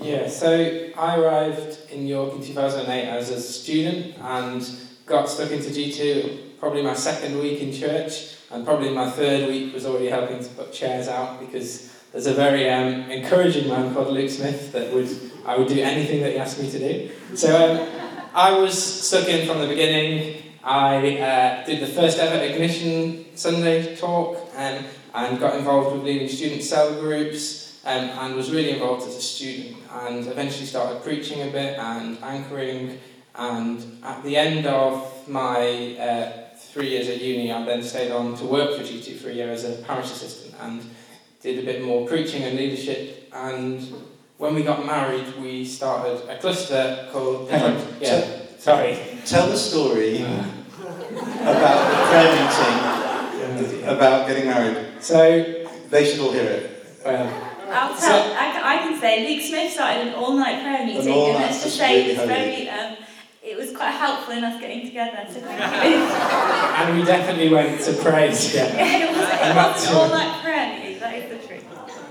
Yeah, 0.01 0.29
so 0.29 0.91
I 0.97 1.19
arrived 1.19 1.79
in 1.91 2.07
York 2.07 2.35
in 2.35 2.43
2008 2.43 3.07
as 3.07 3.31
a 3.31 3.41
student 3.41 4.17
and 4.19 4.67
got 5.07 5.29
stuck 5.29 5.51
into 5.51 5.69
G2 5.69 6.59
probably 6.59 6.83
my 6.83 6.95
second 6.95 7.39
week 7.39 7.61
in 7.61 7.73
church 7.73 8.34
and 8.51 8.65
probably 8.65 8.91
my 8.91 9.11
third 9.11 9.49
week 9.49 9.75
was 9.75 9.87
already 9.87 10.09
helping 10.09 10.43
to 10.43 10.49
put 10.51 10.73
chairs 10.73 11.09
out 11.09 11.41
because 11.41 11.93
there's 12.13 12.27
a 12.27 12.35
very 12.35 12.71
um, 12.71 13.11
encouraging 13.11 13.69
man 13.69 13.93
called 13.93 14.09
Luke 14.09 14.31
Smith 14.31 14.73
that 14.73 14.93
would 14.93 15.09
I 15.45 15.59
would 15.59 15.69
do 15.69 15.81
anything 15.81 16.23
that 16.23 16.33
he 16.33 16.39
asked 16.39 16.61
me 16.61 16.71
to 16.71 16.79
do. 16.79 17.11
So 17.37 17.55
um, 17.55 17.89
I 18.35 18.53
was 18.59 19.07
stuck 19.07 19.29
in 19.29 19.47
from 19.47 19.61
the 19.61 19.67
beginning. 19.67 20.43
I 20.63 21.19
uh, 21.19 21.67
did 21.67 21.81
the 21.81 21.87
first 21.87 22.19
ever 22.19 22.43
Ignition 22.43 23.37
Sunday 23.37 23.95
talk 23.97 24.39
um, 24.57 24.85
and 25.15 25.39
got 25.39 25.57
involved 25.57 25.95
with 25.95 26.05
leading 26.05 26.29
student 26.29 26.63
cell 26.63 26.99
groups 27.01 27.81
um, 27.85 28.05
and 28.05 28.35
was 28.35 28.51
really 28.51 28.71
involved 28.71 29.07
as 29.07 29.17
a 29.17 29.21
student 29.21 29.77
and 29.93 30.27
eventually 30.27 30.65
started 30.65 31.03
preaching 31.03 31.43
a 31.43 31.51
bit 31.51 31.79
and 31.79 32.17
anchoring 32.23 32.99
and 33.35 34.03
at 34.03 34.23
the 34.23 34.37
end 34.37 34.67
of 34.67 35.29
my 35.29 35.97
uh, 35.99 36.44
three 36.75 36.89
years 36.89 37.09
at 37.09 37.23
uni, 37.23 37.53
I 37.53 37.65
then 37.65 37.85
stayed 37.85 38.11
on 38.11 38.35
to 38.37 38.45
work 38.45 38.77
for 38.77 38.83
G2 38.83 39.19
for 39.19 39.31
a 39.31 39.33
year 39.33 39.49
as 39.53 39.63
a 39.63 39.81
parish 39.85 40.11
assistant 40.11 40.57
and 40.61 40.83
did 41.41 41.61
a 41.61 41.63
bit 41.63 41.85
more 41.85 42.05
preaching 42.09 42.43
and 42.43 42.57
leadership. 42.57 43.31
And 43.33 43.81
when 44.39 44.57
we 44.57 44.65
got 44.65 44.85
married, 44.85 45.37
we 45.41 45.65
started 45.65 46.29
a 46.29 46.37
cluster 46.37 47.09
called. 47.13 47.49
Hang 47.49 47.77
on. 47.77 47.87
Yeah. 48.01 48.09
Tell, 48.11 48.59
sorry. 48.59 48.99
Tell 49.25 49.49
the 49.49 49.57
story 49.57 50.23
about 50.23 51.79
the 51.91 52.07
prayer 52.09 52.33
meeting 52.43 53.89
about 53.89 54.27
getting 54.27 54.47
married. 54.47 55.01
So 55.01 55.69
they 55.91 56.05
should 56.05 56.21
all 56.21 56.33
hear 56.33 56.43
it. 56.43 56.99
Well, 57.05 57.53
I'll 57.71 57.89
tell. 57.91 57.99
So, 58.01 58.35
I, 58.37 58.75
I, 58.75 58.77
can 58.79 58.99
say 59.01 59.29
Luke 59.29 59.45
Smith 59.47 59.73
started 59.73 60.09
an 60.09 60.15
all-night 60.15 60.63
prayer 60.63 60.85
meeting, 60.85 61.13
and 61.13 61.35
let's 61.35 61.63
just 61.63 61.77
say 61.77 62.01
really 62.01 62.11
it 62.11 62.19
was 62.19 62.27
very. 62.27 62.69
Um, 62.69 63.04
it 63.45 63.59
was 63.59 63.77
quite 63.77 63.91
helpful 63.91 64.33
in 64.33 64.43
us 64.43 64.59
getting 64.59 64.87
together. 64.87 65.27
So 65.29 65.41
thank 65.41 65.85
you. 65.85 66.01
and 66.01 66.99
we 66.99 67.05
definitely 67.05 67.51
went 67.51 67.81
to 67.83 67.93
pray 67.93 68.33
together. 68.33 68.75
Yeah, 68.79 69.05
it 69.05 69.11
was, 69.11 69.29
it 69.29 69.57
wasn't 69.57 69.97
all 69.97 70.09
like 70.09 70.43
prayer 70.43 70.79
meeting, 70.79 70.99
that 71.01 71.15
is 71.15 71.43
the 71.43 71.47
truth. 71.47 71.65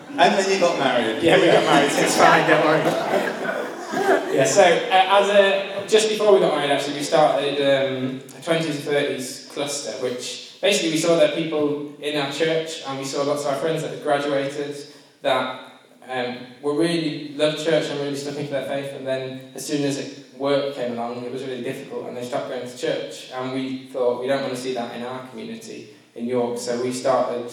And 0.09 0.19
then 0.19 0.51
you 0.51 0.59
got 0.59 0.77
married. 0.77 1.23
Yeah, 1.23 1.39
we 1.39 1.47
got 1.47 1.63
married, 1.63 1.91
so 1.91 2.01
it's 2.01 2.17
fine, 2.17 2.47
don't 2.47 2.63
worry. 2.63 2.83
yeah, 4.35 4.45
so 4.45 4.61
uh, 4.61 5.21
as 5.21 5.29
a, 5.29 5.87
just 5.87 6.09
before 6.09 6.33
we 6.33 6.39
got 6.39 6.55
married, 6.55 6.69
actually, 6.69 6.97
we 6.97 7.03
started 7.03 7.55
um, 7.55 8.17
a 8.17 8.41
20s 8.41 8.65
and 8.65 8.79
30s 8.79 9.49
cluster, 9.49 9.91
which 10.03 10.59
basically 10.61 10.91
we 10.91 10.97
saw 10.97 11.17
that 11.17 11.33
people 11.33 11.93
in 11.99 12.15
our 12.21 12.31
church, 12.31 12.83
and 12.87 12.99
we 12.99 13.05
saw 13.05 13.23
lots 13.23 13.43
of 13.45 13.53
our 13.53 13.59
friends 13.59 13.81
that 13.81 13.89
had 13.89 14.03
graduated, 14.03 14.75
that 15.23 15.81
um, 16.07 16.37
were 16.61 16.75
really 16.75 17.29
loved 17.29 17.63
church 17.63 17.89
and 17.89 17.99
really 18.01 18.15
stuck 18.15 18.35
into 18.35 18.51
their 18.51 18.67
faith, 18.67 18.93
and 18.93 19.07
then 19.07 19.51
as 19.55 19.65
soon 19.65 19.83
as 19.83 19.97
it 19.97 20.22
work 20.37 20.75
came 20.75 20.93
along, 20.93 21.23
it 21.23 21.31
was 21.31 21.43
really 21.43 21.63
difficult, 21.63 22.07
and 22.07 22.17
they 22.17 22.25
stopped 22.25 22.49
going 22.49 22.67
to 22.67 22.77
church. 22.77 23.31
And 23.31 23.53
we 23.53 23.87
thought, 23.87 24.21
we 24.21 24.27
don't 24.27 24.41
want 24.41 24.53
to 24.53 24.59
see 24.59 24.73
that 24.73 24.95
in 24.95 25.03
our 25.03 25.27
community 25.27 25.89
in 26.15 26.25
York, 26.25 26.57
so 26.57 26.81
we 26.81 26.91
started 26.91 27.51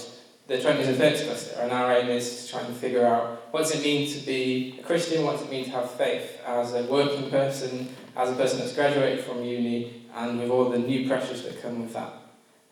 the 0.51 0.59
20s 0.59 0.89
and 0.89 0.97
30s 0.97 1.25
cluster, 1.27 1.61
and 1.61 1.71
our 1.71 1.93
aim 1.93 2.09
is 2.09 2.45
to 2.45 2.51
try 2.51 2.61
and 2.61 2.77
figure 2.77 3.07
out 3.07 3.53
what 3.53 3.61
does 3.61 3.73
it 3.73 3.85
mean 3.85 4.11
to 4.11 4.19
be 4.27 4.79
a 4.81 4.83
Christian, 4.83 5.25
what 5.25 5.39
does 5.39 5.43
it 5.43 5.51
mean 5.51 5.65
to 5.65 5.71
have 5.71 5.89
faith 5.93 6.41
as 6.45 6.75
a 6.75 6.83
working 6.85 7.31
person, 7.31 7.89
as 8.17 8.31
a 8.31 8.35
person 8.35 8.59
that's 8.59 8.75
graduated 8.75 9.25
from 9.25 9.45
uni, 9.45 10.09
and 10.13 10.41
with 10.41 10.51
all 10.51 10.69
the 10.69 10.79
new 10.79 11.07
pressures 11.07 11.45
that 11.45 11.63
come 11.63 11.81
with 11.81 11.93
that. 11.93 12.13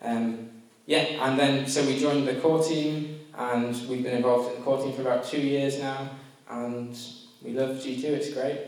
Um, 0.03 0.51
yeah, 0.87 1.25
and 1.25 1.39
then 1.39 1.69
so 1.69 1.87
we 1.87 1.99
joined 1.99 2.27
the 2.27 2.35
core 2.35 2.63
team, 2.63 3.21
and 3.37 3.75
we've 3.89 4.03
been 4.03 4.17
involved 4.17 4.51
in 4.51 4.59
the 4.59 4.65
core 4.65 4.83
team 4.83 4.93
for 4.93 5.03
about 5.03 5.25
two 5.25 5.41
years 5.41 5.79
now, 5.79 6.11
and 6.51 6.99
we 7.43 7.53
love 7.53 7.77
G2, 7.77 8.05
it's 8.05 8.33
great. 8.33 8.59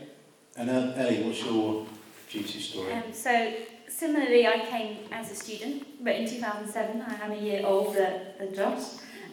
And 0.57 0.69
uh, 0.69 0.93
Ellie, 0.97 1.23
what's 1.23 1.43
your 1.43 1.85
G2 2.29 2.59
story? 2.59 2.93
Um, 2.93 3.03
so 3.13 3.53
similarly, 3.87 4.47
I 4.47 4.65
came 4.65 4.97
as 5.11 5.31
a 5.31 5.35
student, 5.35 6.03
but 6.03 6.15
in 6.15 6.27
2007 6.27 7.01
I 7.01 7.25
am 7.25 7.31
a 7.31 7.37
year 7.37 7.61
older 7.65 8.21
than 8.37 8.53
Josh. 8.53 8.83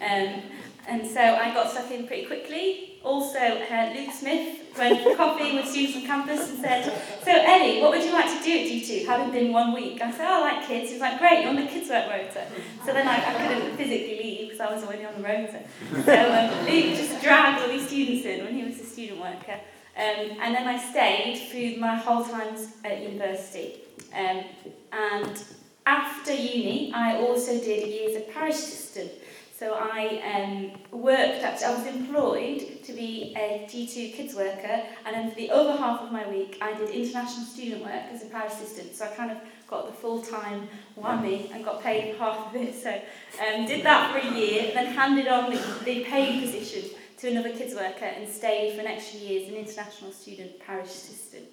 Um, 0.01 0.43
and 0.87 1.07
so 1.07 1.21
I 1.21 1.53
got 1.53 1.71
stuck 1.71 1.91
in 1.91 2.07
pretty 2.07 2.25
quickly. 2.25 3.01
Also, 3.05 3.39
uh, 3.39 3.93
Luke 3.95 4.13
Smith 4.13 4.59
went 4.77 5.03
for 5.03 5.15
coffee 5.17 5.55
with 5.55 5.69
students 5.69 5.97
on 5.97 6.07
campus 6.07 6.51
and 6.51 6.61
said, 6.61 6.85
So, 7.23 7.31
Ellie, 7.31 7.83
what 7.83 7.91
would 7.91 8.05
you 8.05 8.13
like 8.13 8.27
to 8.27 8.43
do 8.43 8.51
at 8.51 8.67
G2, 8.67 9.07
having 9.07 9.31
been 9.33 9.53
one 9.53 9.75
week? 9.75 10.01
I 10.01 10.11
said, 10.11 10.27
oh, 10.29 10.45
I 10.45 10.55
like 10.55 10.67
kids. 10.67 10.89
He 10.89 10.95
was 10.95 11.03
like, 11.03 11.19
Great, 11.19 11.41
you're 11.41 11.51
on 11.51 11.57
the 11.57 11.67
kids' 11.67 11.91
work 11.91 12.09
rota. 12.11 12.47
So 12.85 12.93
then 12.93 13.07
I, 13.07 13.17
I 13.17 13.49
couldn't 13.49 13.77
physically 13.77 14.19
leave 14.23 14.49
because 14.49 14.61
I 14.61 14.73
was 14.73 14.85
already 14.85 15.05
on 15.05 15.15
the 15.15 15.23
rota. 15.23 15.61
So 16.05 16.33
um, 16.33 16.67
Luke 16.67 16.97
just 16.97 17.23
dragged 17.23 17.63
all 17.63 17.69
these 17.69 17.87
students 17.87 18.25
in 18.25 18.45
when 18.45 18.55
he 18.55 18.65
was 18.65 18.81
a 18.81 18.85
student 18.85 19.21
worker. 19.21 19.61
Um, 19.99 20.39
and 20.41 20.55
then 20.55 20.69
I 20.69 20.79
stayed 20.79 21.49
through 21.51 21.81
my 21.81 21.97
whole 21.97 22.25
times 22.25 22.69
at 22.85 23.03
university. 23.03 23.81
Um, 24.15 24.45
and 24.93 25.43
after 25.87 26.33
uni, 26.33 26.93
I 26.95 27.17
also 27.17 27.59
did 27.59 27.83
a 27.83 27.89
year 27.89 28.11
as 28.11 28.17
a 28.17 28.33
parish 28.33 28.55
assistant. 28.55 29.11
So 29.59 29.75
I 29.75 30.23
um, 30.35 31.01
worked, 31.01 31.43
actually, 31.43 31.67
I 31.67 31.75
was 31.75 31.87
employed 31.89 32.85
to 32.85 32.93
be 32.93 33.35
a 33.37 33.67
G2 33.69 34.15
kids 34.15 34.37
worker, 34.37 34.83
and 35.05 35.17
then 35.17 35.31
for 35.31 35.37
the 35.37 35.51
other 35.51 35.77
half 35.77 36.01
of 36.01 36.13
my 36.13 36.29
week, 36.29 36.59
I 36.61 36.75
did 36.75 36.91
international 36.91 37.45
student 37.45 37.83
work 37.83 38.05
as 38.13 38.23
a 38.23 38.27
parish 38.27 38.53
assistant. 38.53 38.95
So 38.95 39.07
I 39.07 39.09
kind 39.09 39.33
of 39.33 39.39
got 39.69 39.87
the 39.87 39.93
full-time 39.93 40.69
whammy 40.99 41.53
and 41.53 41.65
got 41.65 41.83
paid 41.83 42.17
half 42.17 42.49
of 42.49 42.57
it. 42.57 42.75
So 42.75 42.91
um, 42.91 43.67
did 43.67 43.85
that 43.85 44.13
for 44.13 44.27
a 44.27 44.35
year, 44.35 44.73
then 44.75 44.87
handed 44.87 45.29
on 45.29 45.51
the, 45.51 45.61
the 45.85 46.05
paid 46.05 46.43
position 46.43 46.91
to 47.19 47.29
another 47.29 47.51
kids 47.51 47.75
worker 47.75 48.05
and 48.05 48.29
stayed 48.29 48.75
for 48.75 48.81
an 48.81 48.87
extra 48.87 49.21
year 49.21 49.43
as 49.43 49.49
an 49.49 49.57
international 49.57 50.13
student 50.13 50.59
parish 50.61 50.89
assistant. 50.89 51.47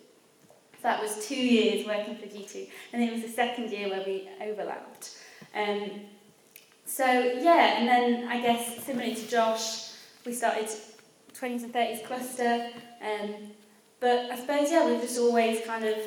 So 0.73 0.83
that 0.83 1.01
was 1.01 1.27
two 1.27 1.35
years 1.35 1.85
working 1.85 2.15
for 2.15 2.27
G2, 2.27 2.69
and 2.93 3.01
then 3.01 3.09
it 3.09 3.13
was 3.13 3.23
the 3.23 3.29
second 3.29 3.71
year 3.71 3.89
where 3.89 4.03
we 4.05 4.29
overlapped. 4.41 5.17
Um, 5.55 5.89
so 6.85 7.05
yeah, 7.05 7.79
and 7.79 7.87
then 7.87 8.27
I 8.27 8.39
guess 8.41 8.83
similarly 8.83 9.15
to 9.15 9.27
Josh, 9.27 9.93
we 10.25 10.33
started 10.33 10.67
20s 11.33 11.63
and 11.63 11.73
30s 11.73 12.05
cluster, 12.05 12.69
um, 13.01 13.51
but 13.99 14.31
I 14.31 14.39
suppose 14.39 14.71
yeah, 14.71 14.87
we've 14.87 15.01
just 15.01 15.17
always 15.17 15.65
kind 15.65 15.85
of, 15.85 15.97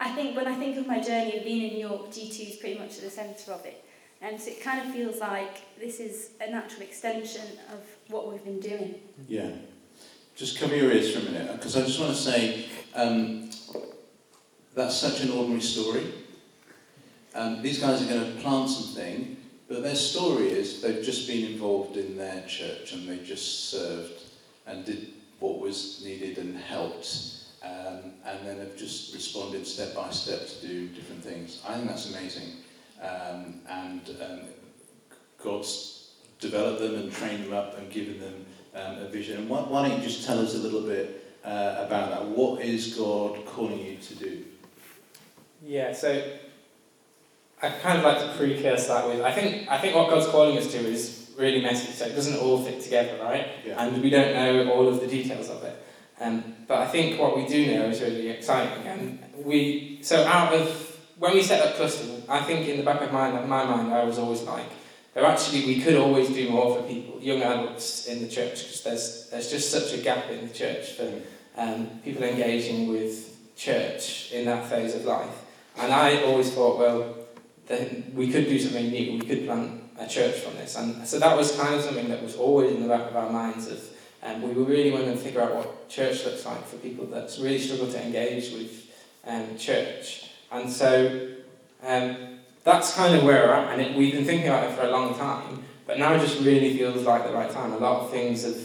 I 0.00 0.10
think 0.10 0.36
when 0.36 0.46
I 0.46 0.54
think 0.54 0.76
of 0.76 0.86
my 0.86 1.00
journey 1.00 1.38
of 1.38 1.44
being 1.44 1.70
in 1.70 1.74
New 1.74 1.88
York, 1.88 2.10
G2 2.10 2.50
is 2.50 2.56
pretty 2.56 2.78
much 2.78 2.98
at 2.98 3.04
the 3.04 3.10
centre 3.10 3.52
of 3.52 3.64
it. 3.66 3.84
And 4.20 4.40
so 4.40 4.50
it 4.50 4.62
kind 4.62 4.86
of 4.86 4.92
feels 4.92 5.20
like 5.20 5.78
this 5.78 6.00
is 6.00 6.30
a 6.40 6.50
natural 6.50 6.82
extension 6.82 7.46
of 7.72 7.80
what 8.08 8.30
we've 8.30 8.44
been 8.44 8.60
doing. 8.60 8.96
Yeah. 9.28 9.50
Just 10.36 10.58
cover 10.58 10.76
your 10.76 10.92
ears 10.92 11.12
for 11.12 11.20
a 11.20 11.22
minute, 11.22 11.52
because 11.52 11.76
I 11.76 11.82
just 11.82 11.98
want 11.98 12.14
to 12.14 12.20
say 12.20 12.66
um, 12.94 13.50
that's 14.74 14.96
such 14.96 15.20
an 15.20 15.30
ordinary 15.30 15.60
story. 15.60 16.12
Um, 17.34 17.62
these 17.62 17.80
guys 17.80 18.02
are 18.02 18.12
going 18.12 18.34
to 18.34 18.40
plant 18.40 18.70
something, 18.70 19.36
but 19.68 19.82
their 19.82 19.94
story 19.94 20.48
is 20.48 20.80
they've 20.80 21.04
just 21.04 21.28
been 21.28 21.52
involved 21.52 21.96
in 21.96 22.16
their 22.16 22.44
church 22.46 22.92
and 22.92 23.08
they 23.08 23.18
just 23.18 23.70
served 23.70 24.22
and 24.66 24.84
did 24.84 25.08
what 25.40 25.60
was 25.60 26.02
needed 26.04 26.38
and 26.38 26.56
helped. 26.56 27.37
Um, 27.62 28.12
and 28.24 28.46
then 28.46 28.58
have 28.58 28.76
just 28.76 29.12
responded 29.14 29.66
step 29.66 29.94
by 29.94 30.10
step 30.10 30.46
to 30.46 30.66
do 30.66 30.88
different 30.88 31.24
things. 31.24 31.60
I 31.66 31.74
think 31.74 31.88
that's 31.88 32.10
amazing. 32.10 32.52
Um, 33.02 33.60
and 33.68 34.16
um, 34.22 34.40
God's 35.42 36.10
developed 36.38 36.80
them 36.80 36.94
and 36.94 37.12
trained 37.12 37.44
them 37.44 37.52
up 37.52 37.76
and 37.78 37.90
given 37.90 38.20
them 38.20 38.46
um, 38.74 38.98
a 38.98 39.08
vision. 39.08 39.38
And 39.38 39.48
why, 39.48 39.60
why, 39.62 39.88
don't 39.88 39.98
you 39.98 40.04
just 40.04 40.24
tell 40.24 40.38
us 40.38 40.54
a 40.54 40.58
little 40.58 40.82
bit 40.82 41.24
uh, 41.44 41.84
about 41.86 42.10
that? 42.10 42.24
What 42.26 42.62
is 42.62 42.94
God 42.94 43.44
calling 43.46 43.80
you 43.80 43.96
to 43.96 44.14
do? 44.14 44.44
Yeah, 45.64 45.92
so 45.92 46.22
I 47.60 47.70
kind 47.70 47.98
of 47.98 48.04
like 48.04 48.18
to 48.18 48.36
precursor 48.36 48.88
that 48.88 49.08
with 49.08 49.20
I 49.20 49.32
think 49.32 49.68
I 49.68 49.78
think 49.78 49.96
what 49.96 50.08
God's 50.08 50.28
calling 50.28 50.56
us 50.56 50.70
to 50.72 50.78
is 50.78 51.30
really 51.36 51.60
messy, 51.60 51.92
so 51.92 52.06
it 52.06 52.14
doesn't 52.14 52.38
all 52.38 52.62
fit 52.62 52.80
together, 52.80 53.18
right? 53.20 53.48
Yeah. 53.64 53.84
And 53.84 54.02
we 54.02 54.10
don't 54.10 54.34
know 54.34 54.72
all 54.72 54.88
of 54.88 55.00
the 55.00 55.06
details 55.06 55.48
of 55.48 55.62
it. 55.64 55.84
Um, 56.20 56.56
but 56.66 56.78
I 56.78 56.86
think 56.86 57.20
what 57.20 57.36
we 57.36 57.46
do 57.46 57.74
know 57.74 57.86
is 57.86 58.00
really 58.00 58.28
exciting. 58.28 58.86
And 58.86 59.18
we 59.44 60.00
so 60.02 60.24
out 60.24 60.52
of 60.52 60.98
when 61.18 61.34
we 61.34 61.42
set 61.42 61.66
up 61.66 61.76
cluster, 61.76 62.22
I 62.28 62.40
think 62.40 62.68
in 62.68 62.76
the 62.76 62.82
back 62.82 63.00
of 63.00 63.12
my, 63.12 63.30
my 63.30 63.64
mind 63.64 63.92
I 63.92 64.04
was 64.04 64.18
always 64.18 64.42
like, 64.42 64.66
there 65.14 65.24
actually 65.24 65.66
we 65.66 65.80
could 65.80 65.96
always 65.96 66.28
do 66.28 66.48
more 66.50 66.76
for 66.76 66.82
people, 66.86 67.20
young 67.20 67.42
adults 67.42 68.06
in 68.06 68.20
the 68.20 68.28
church, 68.28 68.64
because 68.64 68.82
there's 68.82 69.30
there's 69.30 69.50
just 69.50 69.70
such 69.70 69.98
a 69.98 70.02
gap 70.02 70.30
in 70.30 70.46
the 70.46 70.54
church 70.54 70.92
for 70.92 71.12
um, 71.56 71.88
people 72.04 72.22
engaging 72.22 72.88
with 72.88 73.56
church 73.56 74.32
in 74.32 74.44
that 74.46 74.68
phase 74.68 74.94
of 74.94 75.04
life. 75.04 75.44
And 75.76 75.92
I 75.92 76.22
always 76.22 76.50
thought, 76.52 76.78
well, 76.78 77.14
then 77.66 78.12
we 78.14 78.30
could 78.30 78.46
do 78.46 78.58
something 78.58 78.90
new. 78.90 79.12
We 79.12 79.20
could 79.20 79.46
plant 79.46 79.82
a 79.98 80.06
church 80.06 80.36
from 80.36 80.54
this. 80.54 80.76
And 80.76 81.06
so 81.06 81.18
that 81.18 81.36
was 81.36 81.56
kind 81.56 81.74
of 81.74 81.82
something 81.82 82.08
that 82.08 82.22
was 82.22 82.36
always 82.36 82.72
in 82.72 82.82
the 82.82 82.88
back 82.88 83.10
of 83.10 83.16
our 83.16 83.30
minds 83.30 83.68
of 83.68 83.82
um, 84.22 84.42
we 84.42 84.50
really 84.52 84.90
wanting 84.90 85.12
to 85.12 85.16
figure 85.16 85.40
out 85.40 85.54
what 85.54 85.88
church 85.88 86.24
looks 86.24 86.44
like 86.44 86.64
for 86.66 86.76
people 86.76 87.06
that 87.06 87.36
really 87.40 87.58
struggle 87.58 87.90
to 87.90 88.04
engage 88.04 88.52
with 88.52 88.90
um, 89.26 89.56
church. 89.56 90.30
And 90.50 90.70
so 90.70 91.28
um, 91.82 92.38
that's 92.64 92.94
kind 92.94 93.14
of 93.16 93.24
where 93.24 93.46
we're 93.46 93.52
at. 93.52 93.72
And 93.72 93.82
it, 93.82 93.96
we've 93.96 94.12
been 94.12 94.24
thinking 94.24 94.48
about 94.48 94.64
it 94.64 94.74
for 94.74 94.86
a 94.86 94.90
long 94.90 95.16
time, 95.16 95.64
but 95.86 95.98
now 95.98 96.14
it 96.14 96.20
just 96.20 96.40
really 96.40 96.76
feels 96.76 97.04
like 97.04 97.24
the 97.24 97.32
right 97.32 97.50
time. 97.50 97.72
A 97.72 97.78
lot 97.78 98.02
of 98.02 98.10
things 98.10 98.44
have 98.44 98.58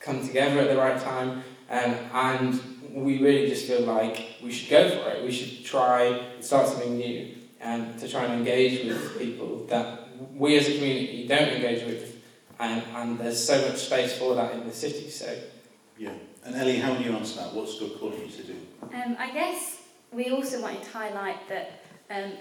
come 0.00 0.26
together 0.26 0.60
at 0.60 0.68
the 0.68 0.76
right 0.76 1.00
time. 1.00 1.42
Um, 1.70 1.94
and 2.12 2.60
we 2.94 3.20
really 3.20 3.48
just 3.48 3.66
feel 3.66 3.82
like 3.82 4.36
we 4.42 4.52
should 4.52 4.70
go 4.70 4.88
for 4.90 5.10
it. 5.10 5.24
We 5.24 5.32
should 5.32 5.64
try 5.64 6.04
and 6.04 6.44
start 6.44 6.68
something 6.68 6.96
new 6.96 7.34
and 7.60 7.98
to 7.98 8.08
try 8.08 8.24
and 8.24 8.34
engage 8.34 8.84
with 8.84 9.18
people 9.18 9.66
that 9.68 10.00
we 10.34 10.56
as 10.56 10.68
a 10.68 10.74
community 10.74 11.26
don't 11.26 11.48
engage 11.48 11.84
with, 11.84 12.13
and, 12.58 12.82
and 12.94 13.18
there's 13.18 13.42
so 13.42 13.66
much 13.68 13.78
space 13.78 14.16
for 14.18 14.34
that 14.34 14.52
in 14.52 14.66
the 14.66 14.72
city. 14.72 15.10
So, 15.10 15.36
yeah. 15.98 16.12
And 16.44 16.54
Ellie, 16.54 16.76
how 16.76 16.92
would 16.92 17.04
you 17.04 17.12
answer 17.12 17.40
that? 17.40 17.54
What's 17.54 17.78
God 17.78 17.98
calling 17.98 18.20
you 18.20 18.28
to 18.28 18.42
do? 18.42 18.56
Um, 18.92 19.16
I 19.18 19.30
guess 19.32 19.82
we 20.12 20.30
also 20.30 20.60
wanted 20.60 20.82
to 20.82 20.90
highlight 20.90 21.48
that 21.48 21.84
um, 22.10 22.32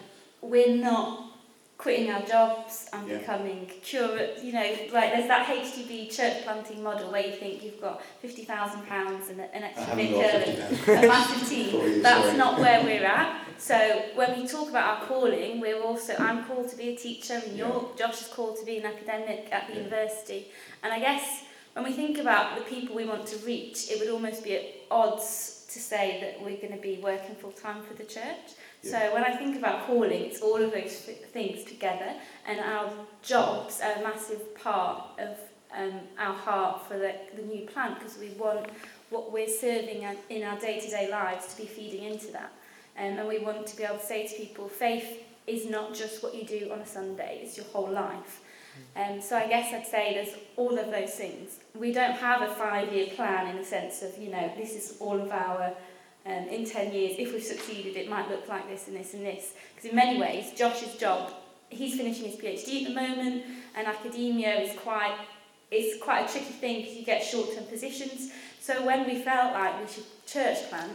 we're 0.42 0.76
not 0.76 1.33
quitting 1.78 2.10
our 2.12 2.22
jobs 2.22 2.88
and 2.94 3.08
yeah. 3.08 3.18
becoming 3.18 3.70
curate, 3.82 4.40
you 4.42 4.54
know, 4.54 4.76
like 4.94 5.14
there's 5.14 5.28
that 5.28 5.48
HTB 5.48 6.16
church 6.16 6.44
planting 6.44 6.82
model 6.82 7.12
where 7.12 7.26
you 7.26 7.34
think 7.34 7.64
you've 7.64 7.82
got 7.82 8.02
£50,000 8.24 9.30
and 9.30 9.40
an 9.40 9.64
extra 9.64 9.94
and 9.94 11.06
a 11.06 11.08
massive 11.08 11.50
team. 11.50 12.02
That's 12.02 12.26
sorry. 12.26 12.38
not 12.38 12.60
where 12.60 12.84
we're 12.84 13.06
at. 13.06 13.42
So 13.58 14.06
when 14.16 14.40
we 14.40 14.48
talk 14.48 14.70
about 14.70 15.02
our 15.02 15.08
calling, 15.08 15.60
we're 15.60 15.82
also, 15.82 16.16
I'm 16.18 16.46
called 16.46 16.70
to 16.70 16.76
be 16.76 16.90
a 16.90 16.96
teacher 16.96 17.42
York, 17.54 17.96
yeah. 17.98 18.08
Josh 18.08 18.22
is 18.22 18.28
called 18.28 18.58
to 18.60 18.66
be 18.66 18.78
an 18.78 18.86
academic 18.86 19.50
at 19.52 19.68
the 19.68 19.74
yeah. 19.74 19.80
university. 19.80 20.48
And 20.84 20.94
I 20.94 21.00
guess 21.00 21.44
when 21.74 21.86
we 21.86 21.92
think 21.92 22.18
about 22.18 22.58
the 22.58 22.64
people 22.64 22.96
we 22.96 23.06
want 23.06 23.26
to 23.28 23.38
reach, 23.46 23.90
it 23.90 24.00
would 24.00 24.10
almost 24.10 24.44
be 24.44 24.56
at 24.56 24.64
odds 24.92 25.66
to 25.72 25.80
say 25.80 26.20
that 26.22 26.42
we're 26.44 26.58
going 26.58 26.74
to 26.74 26.82
be 26.82 27.00
working 27.02 27.36
full 27.36 27.52
time 27.52 27.82
for 27.84 27.94
the 27.96 28.04
church. 28.04 28.54
So 28.84 29.14
when 29.14 29.24
I 29.24 29.36
think 29.36 29.58
about 29.58 29.88
calling, 29.88 30.12
it's 30.12 30.42
all 30.42 30.62
of 30.62 30.72
those 30.72 30.94
things 31.32 31.64
together, 31.64 32.16
and 32.46 32.60
our 32.60 32.92
jobs 33.22 33.80
are 33.82 33.94
a 33.94 34.04
massive 34.04 34.54
part 34.56 35.06
of 35.20 35.38
um, 35.76 36.02
our 36.20 36.34
heart 36.34 36.86
for 36.88 36.98
the, 36.98 37.16
the 37.36 37.44
new 37.44 37.66
plant 37.66 37.98
because 37.98 38.18
we 38.18 38.30
want 38.38 38.68
what 39.10 39.32
we're 39.32 39.48
serving 39.48 40.06
in 40.30 40.44
our 40.44 40.60
day-to-day 40.60 41.10
lives 41.10 41.54
to 41.54 41.62
be 41.62 41.68
feeding 41.68 42.04
into 42.04 42.28
that. 42.34 42.52
Um, 42.98 43.18
and 43.18 43.28
we 43.28 43.40
want 43.40 43.66
to 43.68 43.78
be 43.78 43.84
able 43.84 43.98
to 43.98 44.06
say 44.06 44.28
to 44.28 44.36
people, 44.36 44.68
faith 44.68 45.24
is 45.48 45.66
not 45.66 45.94
just 45.94 46.22
what 46.22 46.36
you 46.36 46.44
do 46.44 46.70
on 46.72 46.80
a 46.80 46.86
Sunday, 46.86 47.40
it's 47.42 47.56
your 47.56 47.66
whole 47.68 47.90
life. 47.90 48.42
Um, 48.96 49.22
so 49.22 49.38
I 49.38 49.48
guess 49.48 49.74
I'd 49.74 49.88
say 49.88 50.14
there's 50.14 50.36
all 50.58 50.78
of 50.78 50.92
those 50.92 51.12
things. 51.12 51.60
We 51.76 51.94
don't 51.94 52.16
have 52.16 52.42
a 52.42 52.54
five-year 52.54 53.08
plan 53.16 53.48
in 53.48 53.58
the 53.58 53.64
sense 53.64 54.02
of, 54.02 54.18
you 54.18 54.30
know, 54.30 54.52
this 54.58 54.74
is 54.76 54.98
all 55.00 55.22
of 55.22 55.32
our 55.32 55.74
um, 56.26 56.48
in 56.48 56.66
10 56.66 56.94
years, 56.94 57.16
if 57.18 57.34
we've 57.34 57.44
succeeded, 57.44 57.98
it 57.98 58.10
might 58.10 58.30
look 58.30 58.48
like 58.48 58.70
this 58.70 58.88
and 58.88 58.96
this 58.96 59.14
and 59.14 59.26
this. 59.26 59.54
Because 59.76 59.90
in 59.90 59.96
many 59.96 60.20
ways, 60.20 60.52
Josh's 60.56 60.96
job, 60.96 61.34
he's 61.70 61.96
finishing 61.96 62.26
his 62.26 62.36
PhD 62.36 62.84
at 62.84 62.88
the 62.90 62.96
moment, 62.96 63.44
and 63.76 63.88
academia 63.88 64.62
is 64.62 64.78
quite, 64.80 65.18
it's 65.70 66.02
quite 66.02 66.30
a 66.30 66.32
tricky 66.32 66.54
thing 66.54 66.82
because 66.82 66.96
you 66.96 67.04
get 67.04 67.24
short-term 67.24 67.66
positions. 67.66 68.32
So 68.62 68.86
when 68.86 69.06
we 69.06 69.22
felt 69.22 69.54
like 69.54 69.82
we 69.82 69.92
should 69.92 70.06
church 70.26 70.70
plant, 70.70 70.94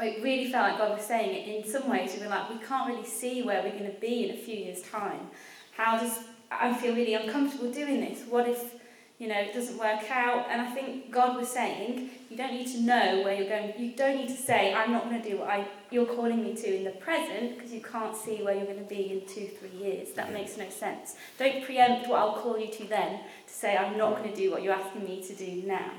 it 0.00 0.22
really 0.22 0.52
felt 0.52 0.68
like 0.68 0.78
God 0.78 0.96
was 0.96 1.06
saying 1.06 1.34
it 1.34 1.64
in 1.64 1.68
some 1.68 1.90
ways. 1.90 2.14
We 2.14 2.22
were 2.22 2.30
like, 2.30 2.48
we 2.50 2.64
can't 2.64 2.88
really 2.88 3.06
see 3.06 3.42
where 3.42 3.62
we're 3.62 3.72
going 3.72 3.92
to 3.92 4.00
be 4.00 4.28
in 4.28 4.36
a 4.36 4.38
few 4.38 4.54
years' 4.54 4.82
time. 4.82 5.30
How 5.72 5.98
does, 5.98 6.20
I 6.52 6.72
feel 6.74 6.94
really 6.94 7.14
uncomfortable 7.14 7.72
doing 7.72 8.00
this. 8.00 8.22
What 8.28 8.48
if 8.48 8.74
you 9.18 9.26
know, 9.26 9.38
it 9.38 9.52
doesn't 9.52 9.76
work 9.76 10.08
out. 10.10 10.46
And 10.48 10.62
I 10.62 10.70
think 10.70 11.10
God 11.10 11.36
was 11.36 11.48
saying, 11.48 12.10
you 12.30 12.36
don't 12.36 12.52
need 12.52 12.68
to 12.68 12.80
know 12.80 13.22
where 13.24 13.34
you're 13.34 13.48
going. 13.48 13.72
You 13.76 13.92
don't 13.96 14.16
need 14.16 14.28
to 14.28 14.36
say, 14.36 14.72
I'm 14.72 14.92
not 14.92 15.04
going 15.04 15.20
to 15.20 15.28
do 15.28 15.38
what 15.38 15.48
I, 15.48 15.66
you're 15.90 16.06
calling 16.06 16.42
me 16.42 16.54
to 16.54 16.76
in 16.76 16.84
the 16.84 16.92
present 16.92 17.56
because 17.56 17.72
you 17.72 17.80
can't 17.80 18.16
see 18.16 18.42
where 18.42 18.54
you're 18.54 18.66
going 18.66 18.78
to 18.78 18.88
be 18.88 19.10
in 19.10 19.20
two, 19.22 19.48
three 19.48 19.76
years. 19.76 20.12
That 20.12 20.32
makes 20.32 20.56
no 20.56 20.68
sense. 20.70 21.16
Don't 21.36 21.64
preempt 21.64 22.08
what 22.08 22.20
I'll 22.20 22.36
call 22.36 22.58
you 22.58 22.70
to 22.72 22.84
then 22.84 23.20
to 23.46 23.52
say, 23.52 23.76
I'm 23.76 23.98
not 23.98 24.18
going 24.18 24.30
to 24.30 24.36
do 24.36 24.52
what 24.52 24.62
you're 24.62 24.74
asking 24.74 25.04
me 25.04 25.22
to 25.26 25.34
do 25.34 25.66
now. 25.66 25.90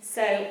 So 0.00 0.46